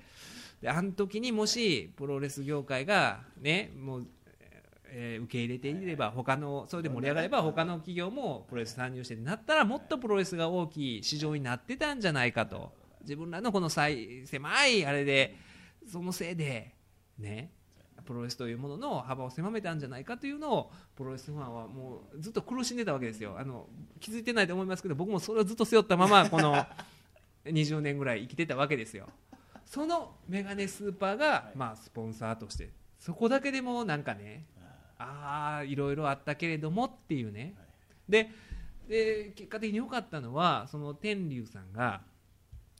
[0.61, 4.07] であの時にもしプロレス業界がねもう
[4.89, 12.73] えー受け入れていれば他のそれで盛り上がれば他の企業もプロレス参入してなったらもっとプロレスが大きい市場になってたんじゃないかと。
[13.03, 15.37] 自分らのこの最狭いあれで
[15.87, 16.75] そのせいで
[17.19, 17.53] ね
[18.05, 23.37] プロレスというものの幅を狭めたんじゃないかというのをプロレスファンはもうずっと苦しんでたわけですよ。
[23.39, 23.69] あの
[24.01, 26.57] 気づいてないと思いますけど僕もそれをずっと背負ったままこの
[27.47, 29.07] 20年ぐらい生きてたわけですよ
[29.67, 34.47] そのメガネスーパーが、まあ、スポンサーとしてそこだけでもなんかね
[34.99, 37.55] ああいろいろあったけれどもっていうね。
[38.09, 38.31] で
[38.89, 42.03] で結果的に良かったのはその天竜さんが、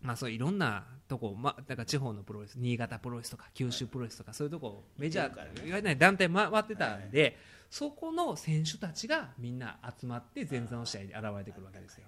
[0.03, 7.37] まあ、そういろんなとこ、まあ、だから地方のプロレス新潟プロレスとか九州プロレスとかそういうとこメジャ行ってるからーいわゆる団体回ってたんで、
[7.71, 12.07] そこの選手たちがみんな集まって前座の試合に現れてくるわけですよ。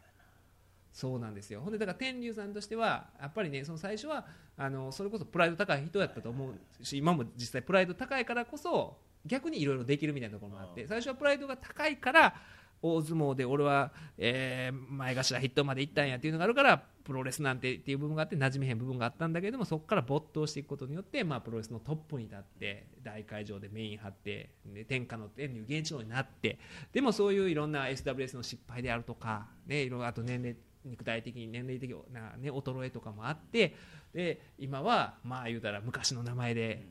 [0.92, 1.60] そうなんですよ。
[1.60, 4.26] ほんでだから天竜さんとしてはやっぱりねその最初は
[4.56, 12.34] あのそれこそプライド高い人やったと思うし今も実際プライド高いからこそ逆にいろいろできるみたいなところもあって最初はプライドが高いから
[12.80, 26.58] 大相撲で俺は、えー前頭筆頭まで行ったんやっていうのがあるからプロレスなんてっていう部分があって馴染めへん部分があったんだけどもそこから没頭していくことによって、まあ、プロレスのトップに立って大会場でメイン張って、ね、天下の天竜現地のになって
[26.92, 30.56] でもそういういろんな SWS の失敗であるとか、ね、いろいろあと年齢
[30.88, 33.74] 肉体的に年齢的な、ね、衰えとかもあって
[34.14, 36.86] で今はまあ言うたら昔の名前で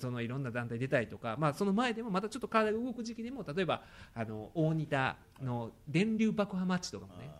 [0.00, 3.82] そのいろんな団体出たりとか、まあ、その前でもまたちょっと体が動く時期でも例えば
[4.14, 7.30] あの大仁田の電流爆破マッチとかもね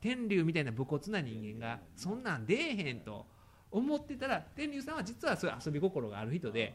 [0.00, 3.26] 天竜みたいな武骨な人間がそんなん出えへんと
[3.70, 6.74] 思ってたら天竜さんは実はそういう遊び心がある人で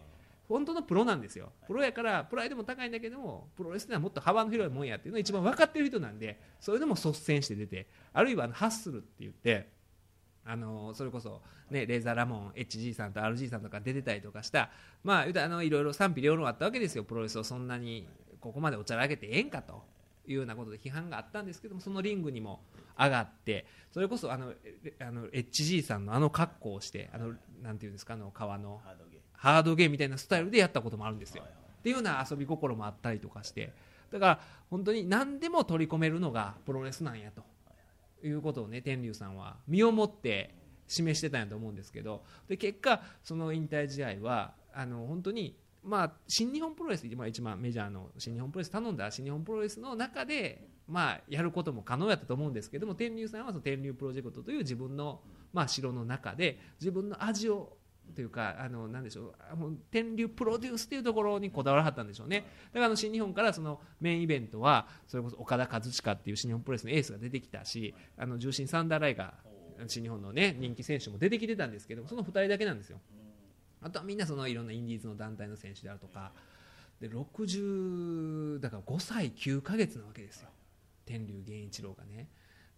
[0.51, 1.51] 本当のプロなんですよ。
[1.65, 9.69] プロやからプライドも高いんだけどもプロレスってのはもっと幅の広いもんやっていうのが一番分かってる人なんでそれでも率先して出てあるいはあのハッスルって言って
[10.45, 14.71] あのそれこそ、ね、レーザーラモン HG さんと RG さんとか出てたりとかした
[15.03, 17.03] まああのいろいろ賛否両論あったわけですよ。
[17.03, 18.07] プロレスをそんなに
[18.39, 19.83] ここまでおちゃらけてええんかと
[20.27, 22.61] いうようなことで批判があったんですけどもそのリングにも
[22.97, 28.81] 上がってそれこそあのえあの HG さんのあの格好をしてあのなんていうんですかあの革の
[29.41, 31.43] ハードゲーみたいなスタイルでやったこともあるんですよ。
[31.43, 33.73] っていうような遊び心もあったりとかして。
[34.11, 34.39] だから
[34.69, 37.41] 本当に何でも取り込めるのがプロレスなんやと。
[38.23, 40.53] いうことをね天竜さんは身をもって
[40.87, 42.23] 示してたんやと思うんですけど。
[42.47, 55.21] で結果その引退試合はあの本当にまあ新日本プロレスまあ一番メジャーの新日本プロレス頼んだ新日本プロレスの中でまあやることも可能やったと思うんですけども天竜さんはその天竜プロジェクトという自分の
[55.51, 57.77] まあ城の中で自分の味を
[58.11, 62.45] というかあのなんでしょうあの天竜プロデュースというところにこだわらはったんでしょうね。
[62.71, 69.33] だからあの新日本からそのメインイベントはそれこそ岡田和親っていう新日本プロレスのエースが出てきたしあの重心サンダーライが
[69.87, 72.99] 新日本のね人気選手も出てきてたんですけどその2人だけなんですよ。
[73.81, 76.31] あとはみんなそのいろんなインディーズの団体の選手であるとか。
[76.99, 80.49] で60だから5歳9ヶ月なわけですよ。
[81.03, 82.27] 天竜源一郎がね。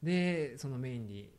[0.01, 1.29] でそのメインに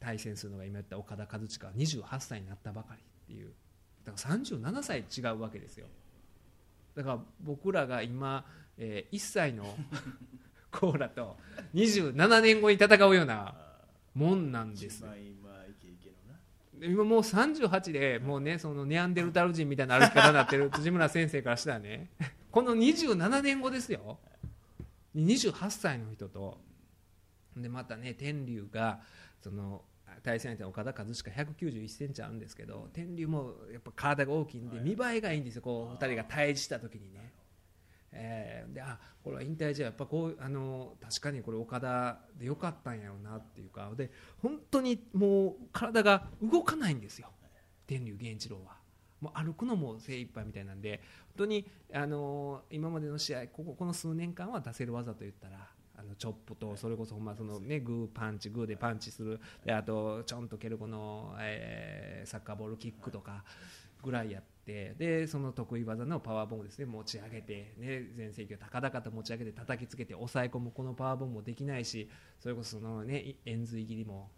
[0.00, 3.52] 対戦するのが今言った岡田和親は28歳になったばかりっていう。
[4.04, 5.86] だから37歳違うわけですよ。
[6.94, 8.44] だから僕らが今、
[8.78, 9.76] えー1歳の
[10.70, 11.36] コーラと
[11.74, 13.54] 27年後に戦うような
[14.14, 15.04] もんなんです。
[16.82, 22.10] 今もう38でもうねそのネアンデルタル人みたいな歩き方になってる 辻村先生からしたらね。
[22.50, 24.18] この27年後ですよ。
[25.16, 26.60] 28歳の人と。
[27.56, 29.00] でまたね天竜が
[29.40, 29.84] その
[30.24, 35.62] 対戦相手の岡田和親1 9 1センチあるんですけど天竜もやっぱ体が大きいんで見栄えがいいんですよ。
[35.62, 37.32] こう2人が対峙した時にね。
[38.16, 44.10] えーであこれは引退じゃやっぱこうあの確かにこれ岡田でよかったんやろうなっていうかで
[44.42, 47.28] 本当にもう体が動かないんですよ。
[47.86, 48.76] 天竜源一郎は。
[49.20, 59.40] もう歩くのも精一杯みたいなんで本当にあの今までの試合こここの数年間は出せる技といったらあのチョップとそれこそほんまその、ね、グーパンチグーでパンチする。
[59.64, 63.44] であとちょんと蹴るこの、えーサッカーボールキックとか
[64.02, 64.94] ぐらいやって。
[64.98, 72.08] でその得意技のパワーボムですね持ち上げて、ね、全盛期を高々と持ち上げて叩きつけて抑え込むこのパワーボムもできないし
[72.40, 74.30] それこそその、ね、い円髄切りも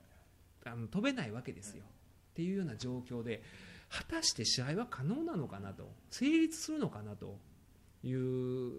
[0.64, 1.84] あの飛べないわけですよ。
[1.84, 3.40] っていうような状況で
[3.88, 5.92] 果たして試合は可能なのかなと。
[6.10, 7.38] 成立するのかなと
[8.06, 8.72] いう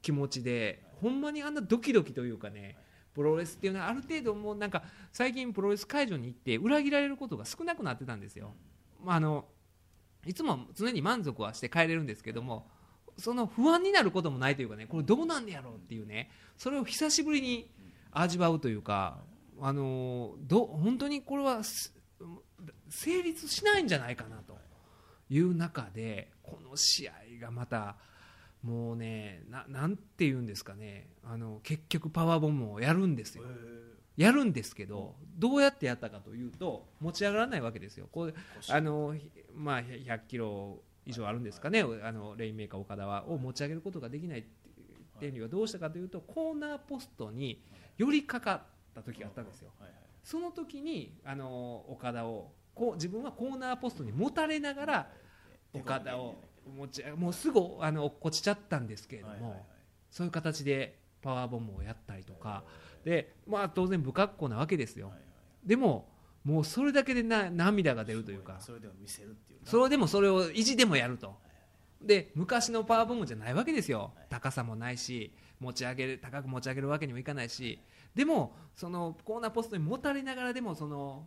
[0.00, 2.78] 気持ちでほんまにあんなドキドキというかね
[3.14, 8.54] プロレスっていうのはある程度もうなんか最近プロレス会場に行って裏切られることが少なくなってたんですよ。
[9.04, 9.46] まあ、の
[10.24, 12.68] いつも常に満足はして帰れるんですけども
[13.18, 17.68] その不安になることもないというかねこれどうなんでやろうっていうねそれを久しぶりに
[18.12, 19.18] 味わうというか
[19.60, 21.62] あのど本当にこれは
[22.88, 24.56] 成立しないんじゃないかなと
[25.28, 27.96] いう中でこの試合がまた
[28.62, 31.08] もうねななんて言うんですかね。
[31.24, 33.44] あの結局パワーボムをやるんですよ。
[34.16, 38.08] やるんですけどどうやってやったかというと持ち上がらないわけですよ。
[38.12, 38.34] こう
[38.68, 41.80] あのひまあ100キロ以上あるんですかね。
[41.80, 44.44] あのレインメーカー岡田はを持ち上げることができないっ
[45.18, 47.64] ていうのはどうしたかというとコーナーポストに
[47.96, 48.62] 寄りかかっ
[48.94, 49.70] た時があったんですよ。
[50.22, 55.10] その時にあの岡田をこう自分はコーナーポストにもたれながら
[55.72, 56.36] 岡田を
[56.76, 59.66] 持ちもうすぐあの落っこちちゃったんですけれども、
[60.10, 62.64] そういう形でパワーボムをやったりとか。
[63.04, 65.12] で、まあ、当然不格好なわけですよ、
[65.64, 66.08] でも
[66.44, 68.58] もうそれだけでな涙が出るというか。
[68.60, 71.34] それでも見せるっていうなそれでもそれを意地でもやると。
[72.00, 74.12] で昔のパワーボムじゃないわけですよ。
[74.28, 77.78] 高さもないし持ち上げる高く持ち上げるわけにもいかないし
[78.14, 81.24] でもそのコーナーポストにもたれながらでもその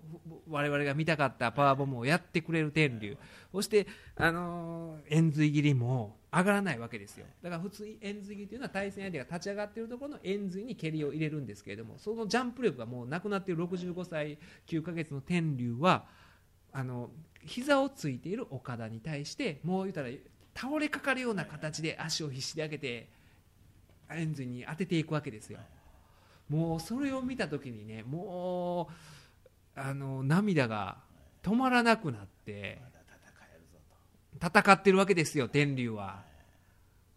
[0.49, 3.17] 我々が見たかったパワーボムをやってくれる天竜
[3.51, 16.05] そしてあの円髄切りも上がらないわけですよだから普通円髄切りというのは対戦相手が立ち上がっているところの円髄に蹴りを入れるんですけれどもそのジャンプ力がもうなくなっている65歳9ヶ月の天竜は
[16.73, 17.09] あの
[17.45, 20.09] 膝をついている岡田に対してもう言ったら
[20.55, 23.07] 倒れかかるような形で足を必死で上げて
[24.11, 25.59] 円髄に当てていくわけですよ。
[26.49, 28.89] もうそれを見た時にねも
[29.75, 30.97] うあの涙が
[31.43, 32.81] 止まらなくなって
[34.41, 36.23] 戦ってるわけですよ天竜は。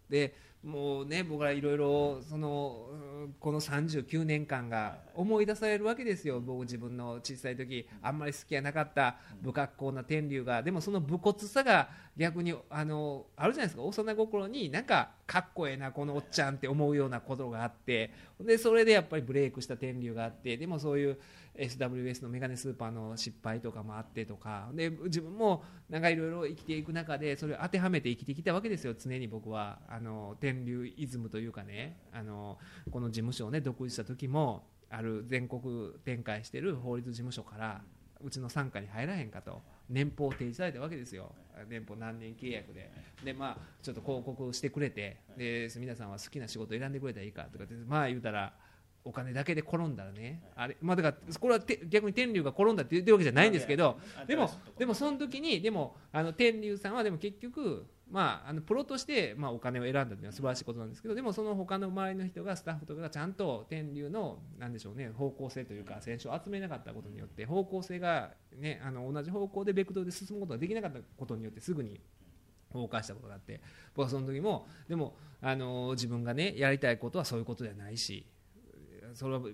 [0.08, 0.34] で
[0.64, 6.40] もうね僕らいろいろそのうんこの39年間が思い出されるわけですよ。
[6.40, 10.62] 僕自分の小さい時あんまり好きじゃなかった不格好な天竜が。
[10.62, 13.82] でもその武骨さが逆にあのあるじゃないですか。
[13.82, 18.10] 幼心になんかかっこええなこのおっちゃんって思うようなことがあって。
[18.40, 20.56] でそれでやっぱりブレイクした天竜があって。
[20.56, 21.18] でもそういう
[21.58, 24.70] SWS のメガネスーパーの失敗とかもあってとか。
[24.72, 28.94] で自分もなんかいろいろ生きていく中でそれを当てはめて生きてきたわけですよ。
[28.98, 29.80] 常に僕は。
[29.88, 31.98] あの天竜イズムというかね。
[32.12, 32.58] あの
[32.90, 37.82] この事務所をね独立した時もある全国展開している法律事務所から
[38.22, 39.60] うちの傘下に入らへんかと。
[39.88, 41.34] 年俸を提示されたわけですよ。
[41.68, 42.90] 年俸何年契約で。
[43.24, 45.16] でまあちょっと広告してくれて。
[45.36, 48.52] で皆さんは好きな仕事選んでくれたらいいかとかまあ言うたら
[49.04, 50.42] お金だけで転んだらね。
[50.56, 72.00] あれまあだからこれはて逆に天竜が転んだって言ってるわけじゃないんですけどでもでもその時にでもあの天竜さんはでも結局まあ、あのプロとして、まあ、お金を選んだというのは素晴らしいことなんですけどでもその他の周りの人がスタッフとかがちゃんと天竜のなんでしょう、ね、方向性というか選手を集めなかったことによって方向性が、ね、あの同じ方向でベクトルで進むことができなかったことによってすぐに
[72.72, 73.60] 崩壊したことがあって
[73.94, 78.26] 僕はその時もでもあの自分が、ね、やりたいことはそういうことじゃないし
[79.18, 79.50] それは僕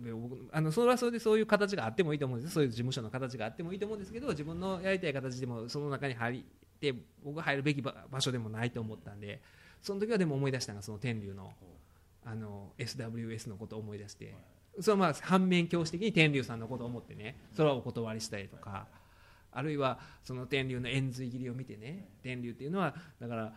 [0.53, 2.53] あのそれはそれでそういう形があってもいいと思うんです。
[2.53, 6.43] そういう事務所の形があってもいいと思うんですけど自分のやりたい形でもその中に入っ
[6.79, 6.95] て
[7.25, 9.41] 僕が入るべき場場所でもないと思ったんで
[9.81, 11.55] その時はでも思い出したのがその天竜の
[12.27, 14.35] あの SWS のことを思い出して
[14.81, 18.87] それはまあ反面教師的に天竜さんのことを思ってねそれはお断りしたりとか。
[19.57, 23.53] あるいはその天竜の円髄切りを見てね天竜っていうのはだから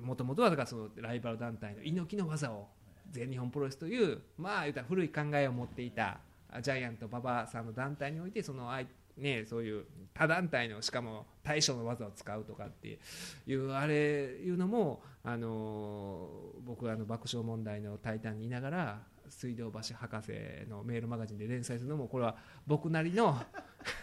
[0.00, 2.68] もともとはだからそのライバル団体の猪木の技を
[3.14, 6.18] 全日本プロレスというまあ言うたら古い考えを持っていた
[6.60, 8.70] ジャイアント馬場さんの団体においてその
[9.16, 12.98] ね、そういう他団体のしかも大将の技を使うとかって
[13.46, 16.28] いうあれいうのもあの
[16.64, 20.32] 僕あの爆笑問題の「タイタン」にいながら水道橋博士
[20.68, 22.36] のメールマガジンで連載するのもこれは
[22.66, 23.38] 僕なりの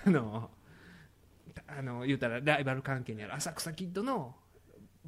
[0.05, 0.49] あの
[1.68, 4.36] あの言うたらライバル関係にある浅草キッドの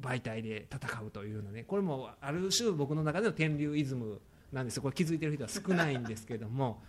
[0.00, 1.64] 媒体で戦うというのね。
[1.64, 4.20] これもある種僕の中での天竜イズム
[4.52, 4.82] なんですよ。
[4.82, 6.82] これ気づいてる人は少ないんですけども。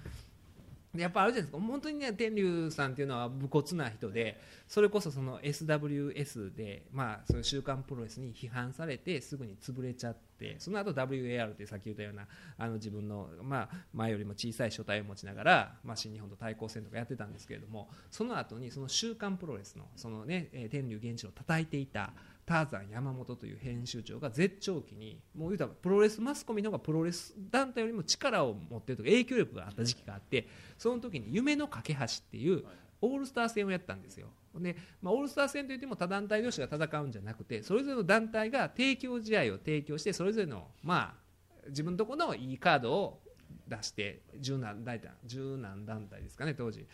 [0.98, 1.68] やっぱあるじゃないですか。
[1.68, 12.28] 本当にね天竜さんっていうのは武骨な人でそれこそその SWS でまあその週刊プロレスに批判されてすぐに潰れちゃってその後 WAR ってさっき言ったような
[12.58, 22.14] あの自分のまあ前よりも小さい書体を持ちながらまあ新日本と対抗戦とかやってたんですけれどもその後にその週刊プロレスのそのね天竜源一郎を叩いていた。
[22.46, 32.64] ターザン山本という編集長が絶頂期にもう言うたらプロレスマスコミの方がプロレス団体よりも力を持ってるとか影響力があった時期があってその時に夢の架け橋っていう
[33.02, 41.26] オールスター戦をやったんですよで、まあ、オールスター戦といっても他団体同士が戦うんじゃなくてそれぞれの団体が提供試合を提供してそれぞれのまあ
[41.70, 43.22] 自分のところのいいカードを
[43.68, 46.86] 出して十何団体十何団体ですかね当時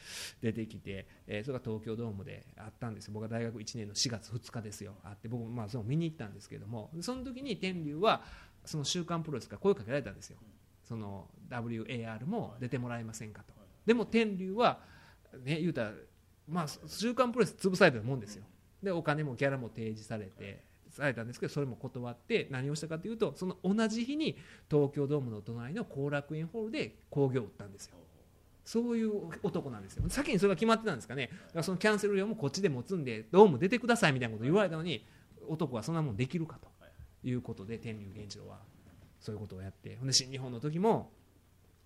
[0.42, 4.94] 出てきて、えそれが東京ドームであったんです僕が大学1年の4月2日ですよ。
[5.04, 8.22] あって僕もまあそれを見に行ったんですけどもその時に天竜は
[8.66, 10.38] その週刊プロレスから声をかけられたんですよ。
[10.88, 13.54] その WAR も出てもらえませんかと。
[13.86, 14.80] でも天竜は
[15.44, 15.92] ね言うたら
[16.48, 18.44] まあ週刊プロレス潰されたもんですよ。
[18.82, 24.38] でお金もギャラも提示されてされたんですけどそれも断って何をしたかというとその同じ日に
[24.70, 27.96] 東京ドームの隣の後楽園ホールで興行を打ったんですよ。
[28.64, 29.12] そういう
[29.42, 30.04] 男なんですよ。
[30.08, 31.30] 先にそれが決まってたんですかね。
[31.32, 35.06] だからそのキャンセル料もこっちで持つんでドーム出てくださいみたいなこと言われたのに
[35.48, 36.70] 男はそんなもんできるかと
[37.24, 38.60] いうことで天竜源一郎は
[39.20, 39.96] そういうことをやって。
[39.98, 41.12] ほんで新日本の時も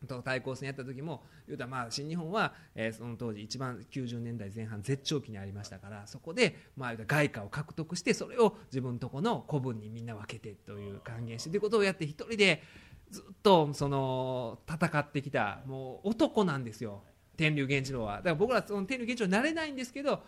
[0.07, 12.61] と対抗戦やった時も言うたらまあ新日本は、えーその当時一番90年代前半絶頂期にありましたからそこで、まあ、外貨を獲得してそれを自分とこの古文にみんな分けてという還元してということをやって一人で
[13.09, 17.03] ずっとその戦ってきたもう男なんですよ。
[17.37, 18.17] 天竜源一郎は。
[18.17, 20.23] だから僕らその天竜源一郎になれないんですけど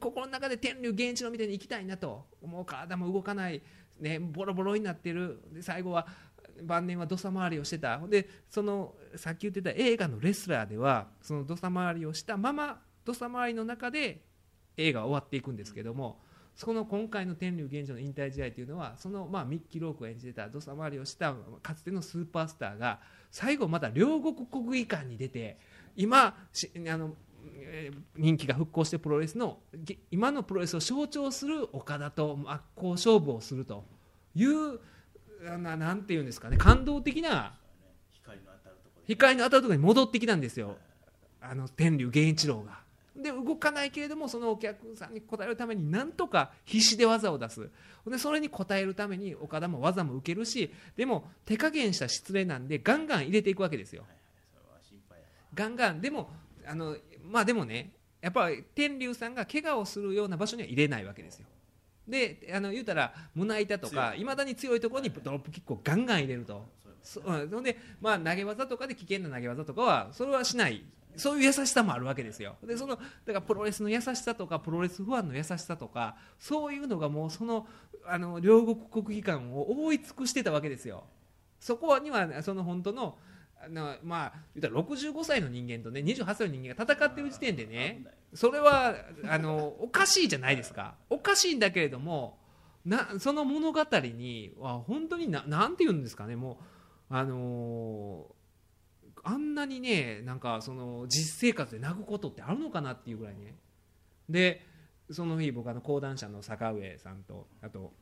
[0.00, 2.26] 心の中で天竜源一郎みたいに生きたいなと。
[2.44, 3.62] もう体も動かない、
[4.00, 5.40] ね、ボロボロになってる。
[5.52, 6.06] で最後は
[6.62, 7.98] 晩年は土佐回りをしてた。
[8.06, 14.22] でそのさっき言ってた映画のレスラーではその土佐回りをしたまま土佐回りの中で
[14.76, 16.20] 映画は終わっていくんですけども
[16.56, 23.00] その今回の天竜源一郎の引退試合というのはそのまあミッキー・ロークが演じてた土佐回りをしたかつてのスーパースターが
[23.30, 25.58] 最後また両国国技館に出て
[25.96, 27.14] 今あの
[27.56, 29.58] えー人気が復興してプロレスの
[30.10, 33.84] 今のプロレスを象徴する岡田と真っ向勝負をすると
[34.34, 34.80] いう
[35.58, 36.56] ななんていうんですかね。
[36.56, 37.54] 感動的な
[38.10, 39.02] 光の当たるところ。
[39.06, 40.76] で光の当たるところに戻ってきたんですよ。
[41.40, 42.84] あの天竜源一郎が。
[43.16, 47.70] で動かないけれどもそのお客さんに応えるためになんとか必死で技を出す。
[48.06, 54.04] でそれに応えるために岡田も技も受けるしでも手加減した失礼なんでガンガン入れていくわけですよ。
[55.54, 56.00] ガンガン。
[56.00, 56.30] でも
[56.66, 61.46] あのまあでもねやっぱり天竜さんが怪我をするような場所には入れないわけですよ
[62.08, 64.20] であの言うたら胸板とか強い。
[64.20, 66.64] いまだに強いところにドロップキックをガンガン入れると。
[67.02, 70.84] そうんで、まあ、投げ技とかで危険な投げ技とかはそれはしない。
[71.16, 72.56] そういう優しさもあるわけですよ。
[72.66, 77.66] でそのだからプロレスの優しさとかプロレスファンの優しさとかそういうのがもうその
[78.06, 81.04] あの両国国技館を覆い尽くしてたわけですよ。
[81.60, 83.16] そこにはその本当の
[83.66, 88.04] あのまあ言ったら65歳の人間とね28歳の人間が戦ってる時点でね
[88.34, 88.94] それは
[89.28, 90.94] あのおかしいじゃないですか。
[91.08, 92.38] おかしいんだけれども
[92.84, 93.80] なその物語
[94.14, 96.58] には本当にななんて言うんですかねも
[97.10, 98.34] うあのー
[99.26, 103.54] あんなにねなんかその実生活で泣くことってあるのかなっていうぐらいね。
[104.28, 104.66] で
[105.10, 107.94] その日僕あの講談社の坂上さんとあと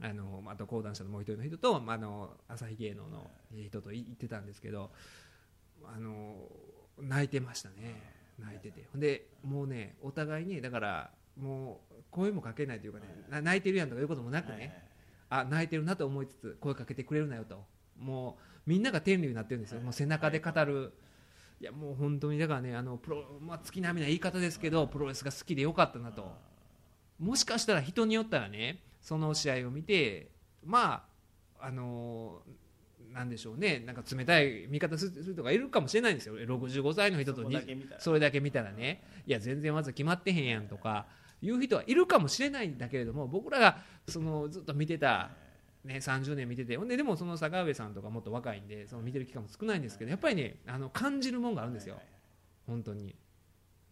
[0.00, 4.90] あのあと講談社のもう一人の人と、まあ、あの朝日芸能の人とい行ってたんですけど
[5.84, 6.36] あの
[7.00, 8.18] 泣いてましたね。
[8.38, 8.84] 泣いてて。
[8.92, 14.88] ほんでもうねお互いにだからもう声もかけないというかねな泣いてるやんとかいうこともなくね、
[15.30, 17.64] あ泣いてるなと思いつつ声かけてくれるなよと。
[17.98, 20.92] もうみんなが天竜になってるんですよ、もう背中で語る、
[21.60, 21.64] い。
[21.64, 26.32] やもう本当にだからねあのプロ、まあ、月並みな言い方ですけどプロレスが好きでよかったなと。
[27.18, 30.30] もしかしたら人によったらねその試合を見て
[30.64, 31.04] ま
[31.60, 32.42] ああの
[33.12, 33.82] なんでしょうね。
[33.86, 36.36] なんか冷たい見方する人がいるかもしれないんですよ。
[36.36, 37.42] 65歳の人と
[37.98, 39.02] それだけ見たらね。
[39.26, 41.06] いや全然まず決まってへんやんとか
[41.42, 45.30] いう人はいるかもしれないんだけれども僕らがそのずっと見てた、
[45.84, 51.96] ね、30年見ててほんででもその坂上さんとかもっと若いんでその見てる期間も少ないんですけどやっぱりねあの感じるもんがあるんですよ。
[52.66, 53.14] 本当に。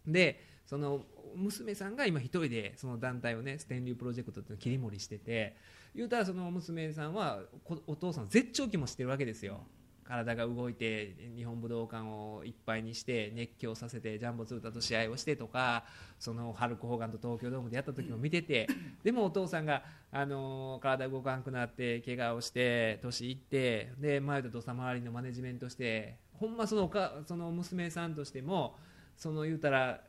[0.07, 5.57] でその娘さんが今一人でその団体をねステンリュープロジェクトっていうのを切り盛りしてて
[5.95, 7.41] 言うたらその娘さんは
[7.87, 9.61] お父さん絶頂期もしてるわけですよ。
[10.07, 15.85] 体が動いて日本武道館をいっぱいにして熱狂させてジャンボ鶴田と試合をしてとか
[16.21, 18.69] そのハルク・ホーガンと東京ドームでやった時も見てて
[19.03, 19.83] でもお父さんが、
[20.13, 28.77] あの体動かなくなって怪我をして年いってで前と土佐回りのマネジメントしてほんまそのおかその娘さんとしても
[29.17, 30.01] その言うたら、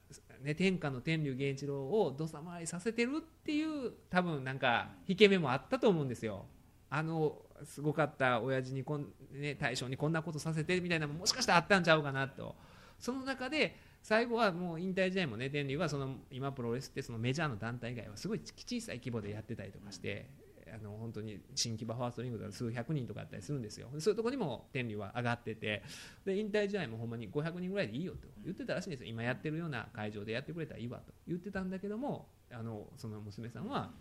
[0.41, 6.45] ね、天下の天竜源一郎を土佐回りさせてるっていう多分なんか引け目もあったと思うんですよ。
[6.89, 12.55] あのすごかった親父にこん、ね、大将にこんなことさせてみたいなももしかしたらあったんちゃうかなと
[12.99, 20.29] その中で最後はもう引退試合もね天竜はその今プロレスってそのメジャーの団体以外はすごい小さい規模でやってたりとかして
[20.73, 23.87] あの本当に新規場ファーストリングとか数百人とかあったりするんですよ。
[23.99, 25.83] そういうとこにも天理は上がってて。
[26.25, 28.27] で引退試合もほんまに500人ぐらいでいいよと。
[28.43, 29.09] 言ってたらしいんですよ。
[29.09, 31.13] 今やってるような会場でやってくれたらいいわと。
[31.27, 33.91] 言ってたんだけどもあのその娘さんは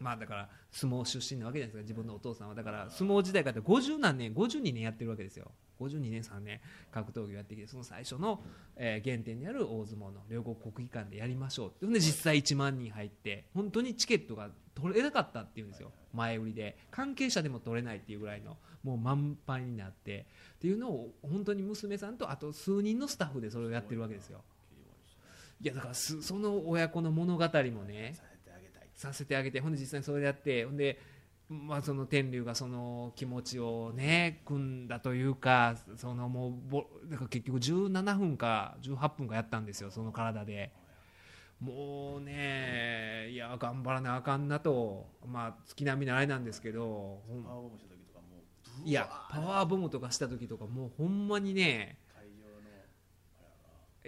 [0.00, 2.54] まあだから相撲出身なわけじゃないですか自分のお父さんは。
[2.54, 5.50] だから相撲時代から50何年52年やってるわけですよ。
[5.78, 6.60] 52年3年
[6.90, 8.42] 格闘技をやってきてその最初の、
[8.76, 15.92] えー原点にある大相撲の両国国技館でやりましょうで実際1万人入って本当にチケットが取れなかったっていうんですよ。
[16.12, 16.76] 前売りで。
[16.90, 20.26] 関係者でも取れないっていうぐらいのもう満杯になって。
[20.56, 24.42] っていうのを本当に娘さんとあと数人のスタッフでそれをやってるわけですよ。
[25.62, 28.16] いやだからその親子の物語もね
[29.00, 31.00] させてあげてほんで実際にそれでやってほんで、
[31.48, 40.72] まあ、その天竜がその気持ちをね組んだというかそのもうぼだから結局17分か18分かやったんですよその体で。
[41.60, 48.38] もうねいや頑張らなあかんなとまあ月並みのあれなんですけどほんパワーボムした時とかも
[48.86, 51.98] ういやパワーボムとかした時とかもうほんまにね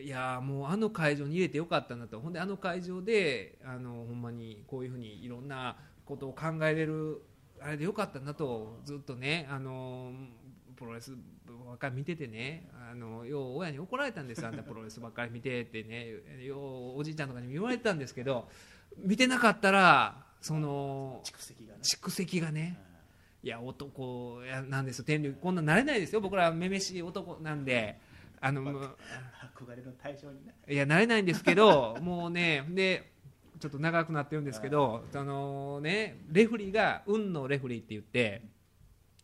[0.03, 2.21] いやもうあの会場に入れてよかったなと。
[2.21, 7.23] ほんであの会場であのほんまにこういうふうにいろんなことを考えれる
[7.61, 10.13] あれでよかったなとずっとねあの
[10.77, 11.13] プロレス
[11.67, 14.41] ばっかり見ててねあのよう親に怒られたんです。
[14.41, 16.09] よあんたプロレスばっかり見てってね
[16.45, 16.57] よ
[16.97, 18.49] うおじいちゃんとかにも言われてたんですけど
[18.99, 21.81] 見てなかったらその蓄積がね。
[21.83, 22.79] 蓄積がね
[23.45, 25.05] いや男やなんですよ。
[25.05, 26.21] 天竜こんなんなれないですよ。
[26.21, 28.01] 僕らめめしい男なんで
[28.45, 33.13] あの憧れの対象にねいやなれないんですけど もうねで
[33.61, 38.52] ちょっと長くなってるんですけどあのねレフリーが運のレフリーって言ってあ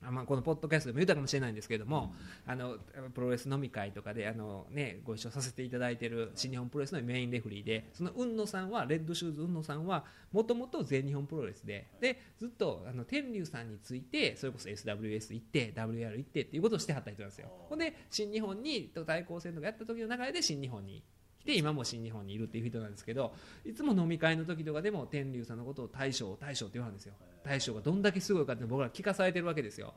[0.00, 2.14] まあ、このポッドキャストでも言ったかもしれないんですけれども、
[2.46, 2.76] あの
[3.14, 17.48] プロレス飲み会とかであの、ね、ご一緒させていただいている新日本プロレスのメインレフリーでその雲野さんはレッドシューズ雲野さんはもともと全日本プロレスででずっとあの天竜さんについてそれこそ SWS 行って WR 行ってっていうことをしてはった人なんですよ。
[17.68, 21.17] ほんで新日本に対抗戦とかやった時の流れで新日本に来
[21.48, 23.32] て今も新日本にいるっていう人なんですけど
[23.64, 27.14] いつも飲み会の時とかでも天竜さんのことを大将大将って言わはるんですよ。
[27.42, 29.94] 大将がどんだけすごいかって僕ら聞かされてるわけですよ。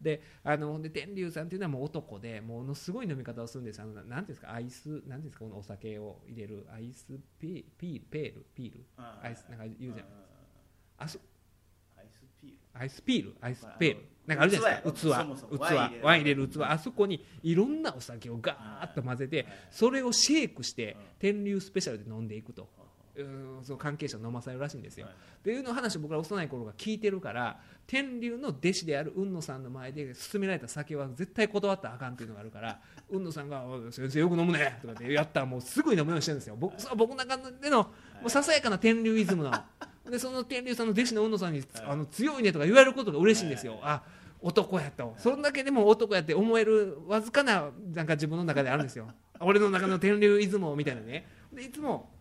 [0.00, 7.06] であので天竜さんっていうのはもう男でものすごい飲み方をするんですあのななんていうんですかアイスなんですかこのお酒を入れるアイス
[7.38, 8.86] ピピペールピール？
[8.96, 10.06] アイスなんか言うじゃん。
[11.00, 11.18] あそ
[11.98, 12.56] アイスピール。
[12.72, 15.26] アイスピールアイスペールなんかあるじゃないですか。
[15.50, 16.02] 器器。
[16.02, 16.48] ワイン入れる。
[16.48, 16.58] 器。
[16.62, 22.68] あそこにいろんなお酒をガーッと混ぜてそれをシェイクして天竜スペシャルで飲んでいくと。
[23.16, 23.58] うん。
[23.64, 25.06] その関係者飲まされるらしいんですよ。
[25.06, 25.14] はい。
[25.14, 36.56] っていうの話を僕ら幼い頃が聞いてるから天竜の弟子である雲野さんの前で勧められた酒は絶対断ったらあかんっていうのがあるから 雲野さんがおい「先生よく飲むね」とかってやったらもうすぐに飲むようにしてるんですよ。
[36.56, 39.52] 僕僕の中でのもうささやかな天竜イズムの
[40.10, 43.78] でその天竜さんの弟子の雲野さんに「あの強いね」とか言われることが嬉しいんですよ。
[43.82, 44.02] あ
[44.40, 45.14] 男やと。
[45.18, 49.12] そんだけでも男やって思えるわずかななんか自分の中であるんですよ。
[49.40, 51.26] 俺の中の天竜イズムみたいなね。
[51.52, 52.12] でいつも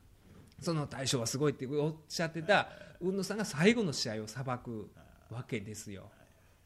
[0.60, 2.70] その大将はすごいっておっしゃってた
[3.00, 4.90] 雲野さんが最後の試合をさばく
[5.30, 6.10] わけですよ。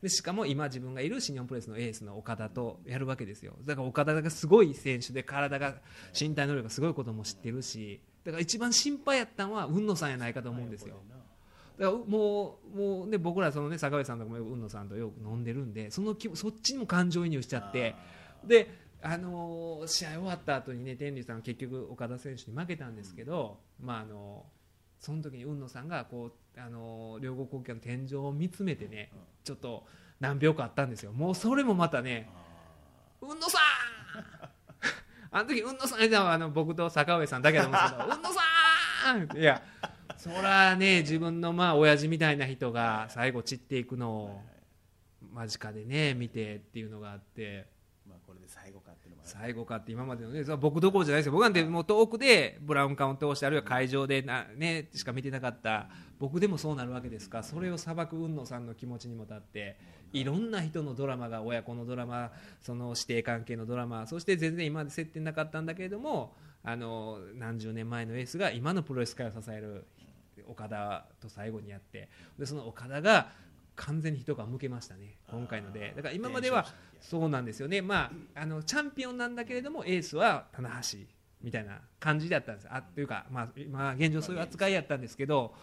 [0.01, 3.53] でしかも今自分がいる新日本プロレスのエースの岡田とやるわけですよ。
[3.65, 5.75] だから岡田がすごい選手で体が
[6.19, 10.95] 身体能力がすごいことも知ってるしだから一番心配やったのは雲野さんやないかと思うんですよ。
[11.79, 17.95] だからもうもう、ね、僕らその、ね、坂上さんとかも雲野さんとよく飲んでるんでその気そっちにも感情移入しちゃって
[18.45, 18.71] で、
[19.01, 24.45] あのー試合終わった後にね天竜さんは結局岡田選手に負けたんですけど、まああの
[24.99, 29.09] その時に雲野さんがこう、あのー両国国旗の天井を見つめてね
[29.43, 29.83] ちょっと
[30.19, 31.13] 何秒かあったんですよ。
[31.13, 32.29] もうそれもまたね
[33.19, 33.61] 雲野さん
[35.31, 39.61] あの時雲野さんのはあの僕と坂上さんだけだと思うんですけど雲野さんいや
[40.17, 44.41] そらね自分のまあ親父みたいな人が最後散っていくのを
[45.33, 47.80] 間近でね見てっていうのがあって。
[49.31, 51.31] 最後かって今までのね僕どころじゃないですよ。
[51.31, 55.87] 僕なんてもう遠くでブラウン管を通してあるいは会場でな、ね、しか見てなかった。
[56.19, 57.39] 僕でもそうなるわけですか。
[57.39, 59.77] らそれを裁く雲野さんの気持ちにも立って
[60.13, 62.31] いろんな人のドラマが親子のドラマ
[62.61, 66.33] その師弟関係のドラマそして全然今まで接点なかったんだけれども
[66.63, 69.85] あの何十年前のエースが今のプロレス界を支える
[70.47, 73.29] 岡田と最後にやってでその岡田が
[73.75, 75.93] 完全に人が向けましたね今回ので。
[75.95, 76.65] だから今までは
[76.99, 77.81] そうなんですよね。
[77.81, 80.99] まああのチャンピオンなんだけれどもエースは棚橋
[81.41, 82.67] みたいな感じだったんです。
[82.69, 85.53] あというかまあ今現状そういう扱いやったんですけど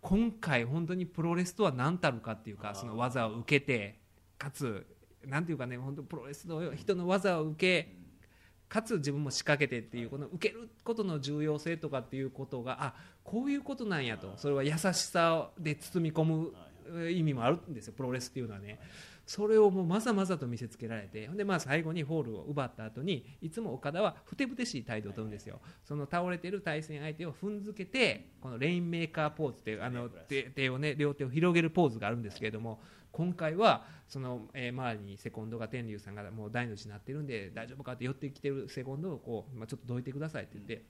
[0.00, 3.98] 今回本当にプロレスとは何たるかっていうかその技を受けて
[4.38, 4.86] かつ
[5.24, 7.98] なんていうかね本当プロレスの人の技を受け
[8.68, 14.34] かつ自分も仕掛けてっていうこの受けることの重要性とかっていうことがあこういうことなんやと。
[14.36, 16.52] それは優しさで包み込む
[17.10, 18.78] 意味もあるんですよプロレスっていうのはね。
[19.28, 25.60] それをもうまざまざと見せつけられてでまあ最後にフォールを奪った後にいつもオカダはふてぶてしい態度を取るんですよ。
[25.84, 32.80] その倒れてる対戦相手を踏んづけてこのレインメーカーポーズっていうあの手手をね両手を広げるポーズがあるんですけれども
[33.12, 40.84] 今回はその、えー周りにセコンドが天龍さんがもう大の字になってるんで大丈夫かって寄ってきてるセコンドをこう、まあ、ちょっとどいてくださいって言って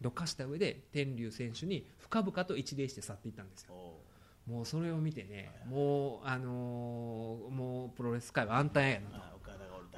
[0.00, 3.74] どかした上で天竜選手に深々と一礼して去っていったんですよ。
[3.74, 4.00] お
[4.46, 9.16] もうそれを見てねもうあのーもうプロレス界は安泰やなと。
[9.16, 9.36] あ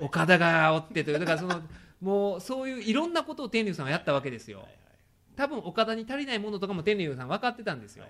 [0.01, 1.61] 岡田がおってというだからその
[2.01, 4.67] もうそういういろんなことを天竜さんはやったわけですよ。
[5.37, 8.05] 多分岡田に足りないものとかも天竜さん分かってたんですよ。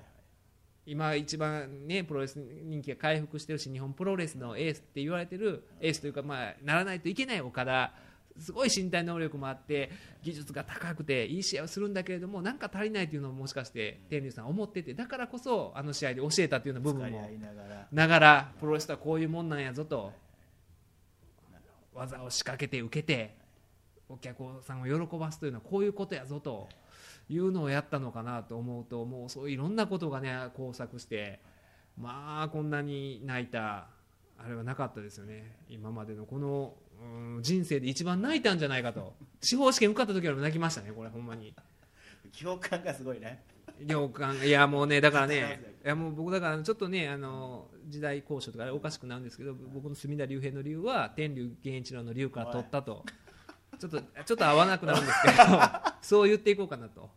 [0.87, 7.93] 今一番ねプロレス人気が回復してるし日本プロレスのエースって言われてるエースというかまあならないといけない岡田
[8.39, 9.91] すごい身体能力もあって
[10.23, 17.89] 技術が高くていい試合をするんだけれどもなんか足りないというのをもしかして天竜さん思っててだからこそあの試合で教えたというような部分もながら。
[17.91, 20.13] ながらプロレスとはこういうもんなんやぞと
[21.95, 23.35] 技を仕掛けて受けて
[24.09, 26.69] お客さんを喜ばすというのはこういうことやぞと
[27.29, 31.41] いうのをやったのかなと思うともうそういろんなことがね交錯して
[31.97, 33.89] まあこんなに泣いた
[34.39, 35.57] あれはなかったですよね。
[35.69, 39.15] 今までのこの、うん人生で一番泣いたんじゃないかと。
[39.41, 41.55] 司法試験受かった時よりも泣きましたねこれほんまに。
[42.41, 43.43] 共感がすごいね。
[43.87, 53.05] 良感いやもうねだからね いやもう僕だからちょっとねあの時代交渉とかおかしくなるんですけど僕の隅田竜平の竜は天竜源一郎の竜から取ったと。
[53.79, 55.35] ちょっとちょっと合わなくなるんですけど
[56.03, 57.11] そう言っていこうかなと。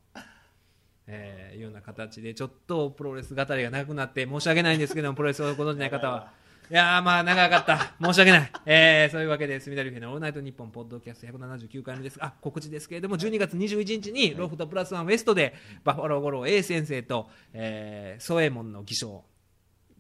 [1.07, 6.31] えーいうような形でちょっとプロレス語りがなくなって申し訳ないんですけどもプロレスをご存じない方は
[6.71, 7.93] いやーまあ長かった。
[8.01, 12.17] 申し訳ない、えーそういうわけで隅田竜平の「オールナイトニッポン」ポッドキャスト179回目です。
[12.21, 15.53] あ告知ですけれども12月21日にロフトプラスワンウエストで
[15.83, 19.21] バファロー五郎 A 先生と、えー、ソエモンの偽証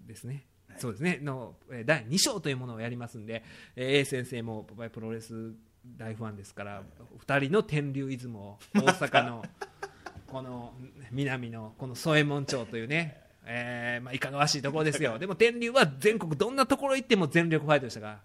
[0.07, 0.45] ですね。
[0.77, 1.19] そうですね。
[1.21, 3.43] のえー第2章というものをやりますんで、
[3.75, 5.53] えー A 先生もプロレス
[5.97, 6.83] 大ファンですから
[7.19, 9.43] 2人の天竜出雲大阪の
[10.31, 10.73] この
[11.11, 15.17] 南のこの添右衛門町というね、えーまあ、いかがわしいところですよ。
[15.19, 18.21] でも天竜は全国どんなところ行っても全力ファイトでしたから、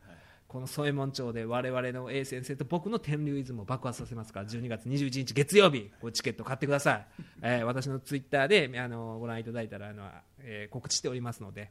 [0.49, 7.07] この添右衛門町で我々の A 先生と僕の天竜出雲を爆発させますから12月21日月曜日これチケット買ってください、
[7.43, 11.71] えー私のツイッターであのご覧いただいたらあの、えー告知しておりますので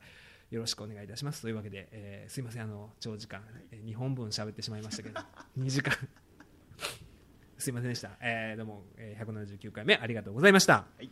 [0.51, 1.41] よろしくお願いいたします。
[1.41, 2.63] というわけで、えーすいません。
[2.63, 3.41] あの長時間、
[3.71, 5.19] え2本分喋ってしまいましたけど
[5.57, 5.95] 2時間。
[7.57, 10.73] すいませんでした、えーどうも、えー179回目ありがとうございました。
[10.73, 11.09] はい